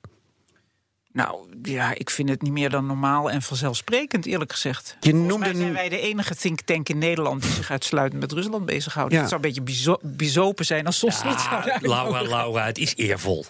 [1.13, 4.97] Nou ja, ik vind het niet meer dan normaal en vanzelfsprekend, eerlijk gezegd.
[5.01, 8.67] Je noemde zijn wij de enige think tank in Nederland die zich uitsluitend met Rusland
[8.67, 9.13] bezighoudt.
[9.13, 9.21] Ja.
[9.21, 12.97] Het zou een beetje bizopen zijn als soms ja, niet zou Laura, Laura, het is
[12.97, 13.45] eervol.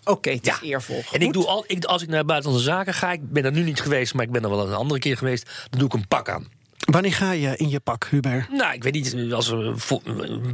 [0.00, 0.54] Oké, okay, het ja.
[0.54, 1.02] is eervol.
[1.12, 3.62] En ik doe al, ik, als ik naar buitenlandse zaken ga, ik ben er nu
[3.62, 6.08] niet geweest, maar ik ben er wel een andere keer geweest, dan doe ik een
[6.08, 6.48] pak aan.
[6.90, 8.50] Wanneer ga je in je pak, Hubert?
[8.50, 9.32] Nou, ik weet niet.
[9.32, 9.54] Als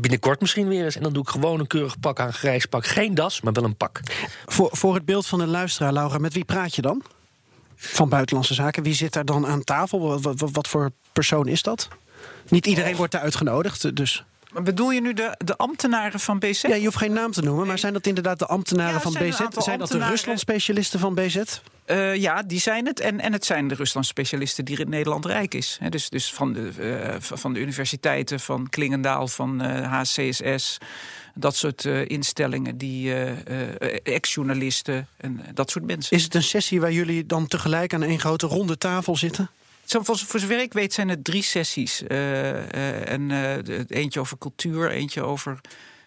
[0.00, 0.96] binnenkort misschien weer is.
[0.96, 2.86] En dan doe ik gewoon een keurig pak aan, grijs pak.
[2.86, 4.00] Geen das, maar wel een pak.
[4.46, 7.02] Voor, voor het beeld van de luisteraar, Laura, met wie praat je dan?
[7.76, 8.82] Van Buitenlandse Zaken.
[8.82, 10.00] Wie zit daar dan aan tafel?
[10.00, 11.88] Wat, wat, wat voor persoon is dat?
[12.48, 12.96] Niet iedereen oh.
[12.96, 14.24] wordt daar uitgenodigd, dus...
[14.52, 16.62] Maar bedoel je nu de, de ambtenaren van BZ?
[16.62, 19.40] Ja, je hoeft geen naam te noemen, maar zijn dat inderdaad de ambtenaren van BZ?
[19.56, 21.42] Zijn dat de Rusland-specialisten van BZ?
[21.86, 23.00] Uh, ja, die zijn het.
[23.00, 25.78] En, en het zijn de Rusland-specialisten die in Nederland rijk is.
[25.88, 30.78] dus dus van, de, uh, van de universiteiten, van Klingendaal, van uh, eh, HCSS.
[31.34, 33.14] Dat soort instellingen, die
[34.02, 36.16] ex-journalisten en dat soort mensen.
[36.16, 39.50] Is het een sessie waar jullie dan tegelijk aan één grote ronde tafel zitten?
[39.84, 42.02] Zo, voor, voor zover ik weet zijn het drie sessies.
[42.06, 43.30] en
[43.88, 45.60] eentje over cultuur, eentje over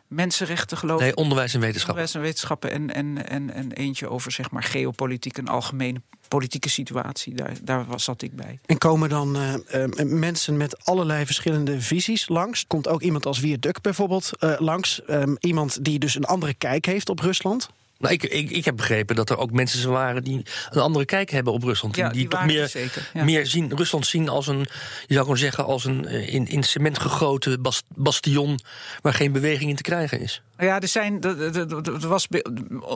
[0.07, 1.05] mensenrechten geloof ik.
[1.05, 2.03] Nee, onderwijs en wetenschappen.
[2.03, 6.69] Onderwijs en wetenschappen en, en, en, en eentje over zeg maar geopolitiek, een algemene politieke
[6.69, 7.33] situatie.
[7.35, 8.59] Daar, daar zat ik bij.
[8.65, 12.67] En komen dan uh, uh, mensen met allerlei verschillende visies langs?
[12.67, 15.01] Komt ook iemand als Wierduk bijvoorbeeld uh, langs?
[15.09, 17.69] Um, iemand die dus een andere kijk heeft op Rusland?
[17.99, 21.29] Nou, ik, ik, ik heb begrepen dat er ook mensen waren die een andere kijk
[21.29, 21.95] hebben op Rusland.
[21.95, 23.23] Ja, die, toch meer, zeker, ja.
[23.23, 26.63] meer zien, Rusland zien als een, je zou gewoon zeggen, als een eh, in, in
[26.63, 27.61] cement gegoten
[27.95, 28.59] bastion
[29.01, 30.41] waar geen beweging in te krijgen is.
[30.57, 31.21] Ja, er zijn.
[31.21, 32.45] Er was bij,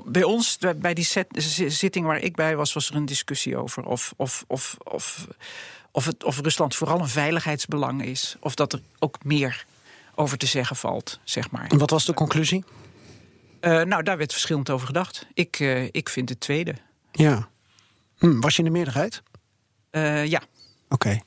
[0.06, 1.28] bij ons, bij die set,
[1.68, 5.28] zitting waar ik bij was, was er een discussie over of, of, of, of,
[5.92, 8.36] of, het, of Rusland vooral een veiligheidsbelang is.
[8.40, 9.66] Of dat er ook meer
[10.16, 11.68] over te zeggen valt, zeg maar.
[11.68, 12.64] En wat was de conclusie?
[13.62, 15.28] Uh, nou, daar werd verschillend over gedacht.
[15.34, 16.76] Ik, uh, ik vind het tweede.
[17.12, 17.48] Ja.
[18.18, 19.24] Hm, was je in de meerderheid?
[19.92, 20.42] Uh, ja.
[20.90, 20.94] Oké.
[20.94, 21.24] Okay.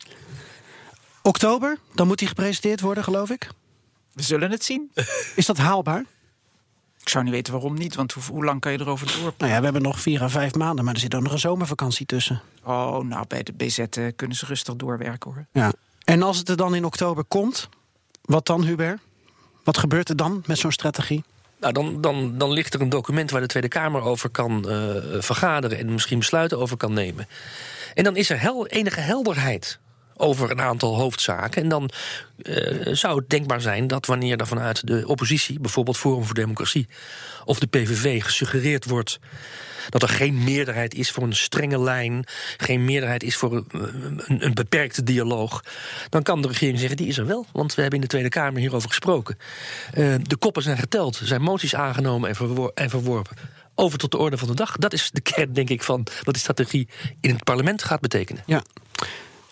[1.23, 3.49] Oktober, dan moet hij gepresenteerd worden, geloof ik?
[4.13, 4.91] We zullen het zien.
[5.37, 6.05] Is dat haalbaar?
[7.01, 9.35] Ik zou niet weten waarom niet, want hoe, hoe lang kan je erover door?
[9.39, 11.39] Nou ja, we hebben nog vier à vijf maanden, maar er zit ook nog een
[11.39, 12.43] zomervakantie tussen.
[12.63, 13.85] Oh, nou, bij de BZ
[14.17, 15.47] kunnen ze rustig doorwerken hoor.
[15.53, 15.73] Ja.
[16.05, 17.69] En als het er dan in oktober komt,
[18.23, 19.01] wat dan, Hubert?
[19.65, 21.25] Wat gebeurt er dan met zo'n strategie?
[21.65, 24.97] Nou, dan, dan, dan ligt er een document waar de Tweede Kamer over kan uh,
[25.19, 27.27] vergaderen en misschien besluiten over kan nemen.
[27.95, 29.79] En dan is er hel, enige helderheid
[30.17, 31.63] over een aantal hoofdzaken.
[31.63, 31.91] En dan
[32.43, 36.89] uh, zou het denkbaar zijn dat wanneer er vanuit de oppositie, bijvoorbeeld Forum voor Democratie
[37.45, 39.19] of de PVV, gesuggereerd wordt
[39.89, 42.25] dat er geen meerderheid is voor een strenge lijn,
[42.57, 45.65] geen meerderheid is voor een, een, een, beperkte dialoog,
[46.09, 47.47] dan kan de regering zeggen: die is er wel.
[47.53, 49.39] Want we hebben in de Tweede Kamer hierover gesproken.
[49.95, 53.37] Uh, de koppen zijn geteld, zijn moties aangenomen en, en verworpen.
[53.75, 54.77] Over tot de orde van de dag.
[54.77, 56.89] Dat is de kern, denk ik, van wat die strategie
[57.21, 58.43] in het parlement gaat betekenen.
[58.47, 58.63] Ja.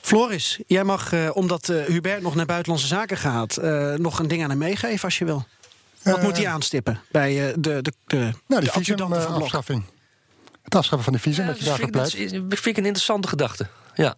[0.02, 4.28] Floris, jij mag, uh, omdat uh, Hubert nog naar buitenlandse zaken gaat, uh, nog een
[4.28, 5.44] ding aan hem meegeven als je wil.
[6.02, 9.84] Wat moet hij aanstippen bij de, de, de, nou, de, de visumafschaffing.
[10.62, 12.10] Het afschaffen van de visum, dat je daarvoor pleit.
[12.10, 13.66] Dat vind ik een interessante gedachte.
[13.94, 14.14] Ja.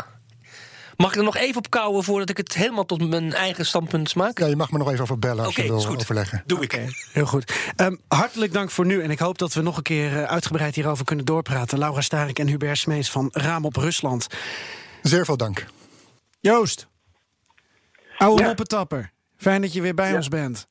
[0.96, 4.14] Mag ik er nog even op kouwen voordat ik het helemaal tot mijn eigen standpunt
[4.14, 4.38] maak?
[4.38, 6.42] Ja, je mag me nog even over bellen als je wil overleggen.
[6.46, 6.80] Doe ik.
[7.12, 7.52] heel goed.
[7.76, 9.02] Um, hartelijk dank voor nu.
[9.02, 11.78] En ik hoop dat we nog een keer uitgebreid hierover kunnen doorpraten.
[11.78, 14.26] Laura Starik en Hubert Smees van Raam op Rusland.
[15.04, 15.66] Zeer veel dank.
[16.40, 16.88] Joost,
[18.16, 18.48] oude ja.
[18.48, 19.10] moppetapper.
[19.36, 20.68] Fijn dat je weer bij ons bent.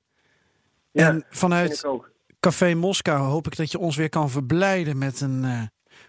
[0.91, 1.87] Ja, en vanuit
[2.39, 5.61] Café Moskou hoop ik dat je ons weer kan verblijden met een uh,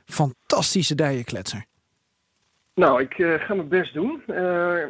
[0.05, 1.65] fantastische dijenkletser.
[2.75, 4.23] Nou, ik uh, ga mijn best doen.
[4.27, 4.87] Uh,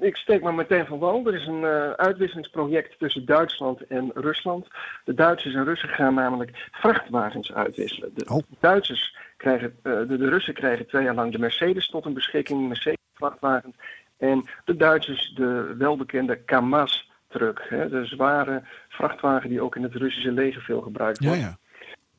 [0.00, 1.26] ik steek maar meteen van wal.
[1.26, 1.64] Er is een
[1.96, 4.66] uitwisselingsproject tussen Duitsland en Rusland.
[5.04, 8.10] De Duitsers en Russen gaan namelijk vrachtwagens uitwisselen.
[8.14, 8.42] De oh.
[8.60, 13.76] Duitsers krijgen, de, de, Russen krijgen twee jaar lang de Mercedes tot een beschikking, Mercedes-vrachtwagens.
[14.16, 17.66] En de Duitsers de welbekende Kamaz truck.
[17.68, 21.40] Hè, de zware vrachtwagen die ook in het Russische leger veel gebruikt wordt.
[21.40, 21.58] Ja, ja.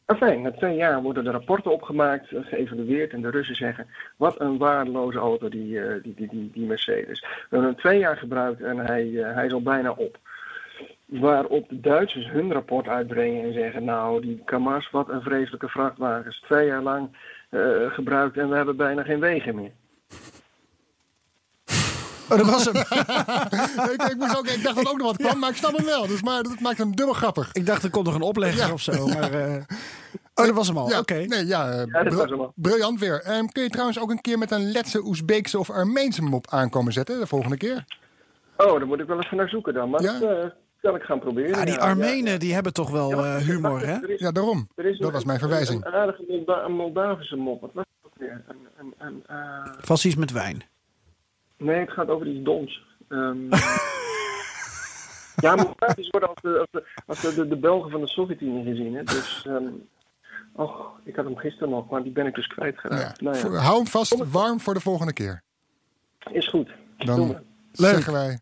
[0.05, 4.39] Enfin, na twee jaar worden de rapporten opgemaakt, eh, geëvalueerd en de Russen zeggen: wat
[4.39, 7.20] een waardeloze auto, die, uh, die, die, die, die, Mercedes.
[7.20, 10.17] We hebben hem twee jaar gebruikt en hij, hij is al bijna op.
[11.10, 16.39] Waarop de Duitsers hun rapport uitbrengen en zeggen: Nou, die Kamaz, wat een vreselijke vrachtwagens.
[16.41, 17.18] Twee jaar lang
[17.49, 17.60] eh,
[17.91, 19.72] gebruikt en we hebben bijna geen wegen meer.
[22.32, 22.76] Oh, dat was hem.
[23.93, 25.86] ik, ik, moest ook, ik dacht dat ook nog wat kwam, maar ik snap hem
[25.86, 26.07] wel.
[26.07, 27.49] Dus maar dat maakt hem dubbel grappig.
[27.53, 28.74] ik dacht er komt nog een oplegger Ja.
[28.74, 29.07] of zo.
[29.07, 29.55] Maar, eh,
[30.36, 30.89] oh, dat was hem al.
[30.89, 31.14] Ja, Oké.
[31.14, 32.51] nee, ja, eh, Ja, dat bril- was hem al.
[32.55, 33.22] briljant weer.
[33.22, 36.93] Ehm, kun je trouwens ook een keer met een Letse, Oezbeekse of Armeense mop aankomen
[36.93, 37.86] zetten de volgende keer?
[38.57, 39.89] Oh, daar moet ik wel even naar zoeken dan.
[39.89, 40.20] Maar Ja?
[40.20, 41.49] dat zal ik gaan proberen.
[41.59, 41.80] Ja, die ja.
[41.80, 43.97] Armenen die hebben toch wel Ja, eh, humor, hè?
[44.17, 44.69] Ja, daarom.
[44.75, 45.86] er is Dat een- was mijn verwijzing.
[45.86, 47.61] Een, aardige Molda- een Moldavische mop.
[47.61, 48.43] Wat was dat weer?
[48.47, 50.63] Een, een, een, eh, Vast iets met wijn.
[51.57, 52.84] Nee, het gaat over iets doms.
[53.09, 53.49] Ehm
[55.45, 58.63] ja, Moldavisch worden als, de, als, de, als de, de, de Belgen van de Sovjet-Unie
[58.63, 58.95] gezien.
[58.95, 59.03] Hè?
[59.03, 59.67] Dus, ehm
[60.53, 63.19] oh, ik had hem gisteren nog, maar die ben ik dus kwijtgeraakt.
[63.19, 63.32] Ja.
[63.32, 65.43] Nou hou hem vast warm voor de volgende keer.
[66.32, 66.69] is goed.
[66.97, 67.38] Doen Dan
[67.71, 68.39] zeggen wij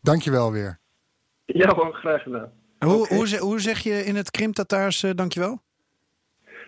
[0.00, 0.78] dankjewel weer.
[1.52, 2.52] Ja hoor, graag gedaan.
[2.78, 3.16] Hoe, okay.
[3.16, 5.60] hoe, hoe, zeg je in het Krim-Tataars eh, dankjewel?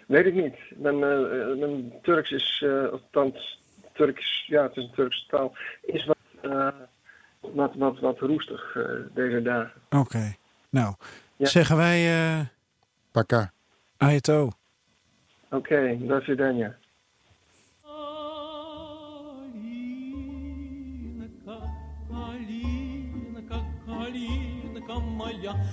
[0.06, 0.54] Weet ik niet.
[0.76, 3.62] Mijn, uh, mijn Turks is, althans,
[3.92, 6.74] Turks, ja, het is een Turkse taal, is wat,
[7.40, 8.76] wat, wat, wat roestig
[9.14, 9.80] deze dagen.
[9.90, 10.34] Oké.
[10.70, 10.94] Nou,
[11.38, 12.30] zeggen wij...
[12.38, 12.40] Uh...
[13.12, 13.52] Paka.
[13.96, 14.50] Aito.
[15.50, 16.76] Oké, okay, dat is het dan, ja.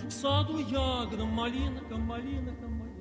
[0.09, 2.95] в саду ягода, малинка, малинка моя.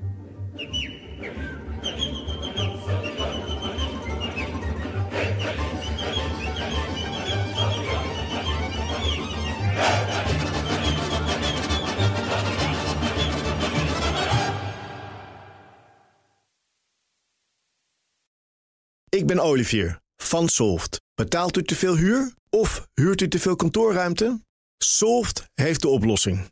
[19.10, 21.02] Ik ben Olivier van Solft.
[21.16, 24.40] Betaalt u te veel huur of huurt u te veel kantoorruimte?
[24.78, 26.52] Solft heeft de oplossing.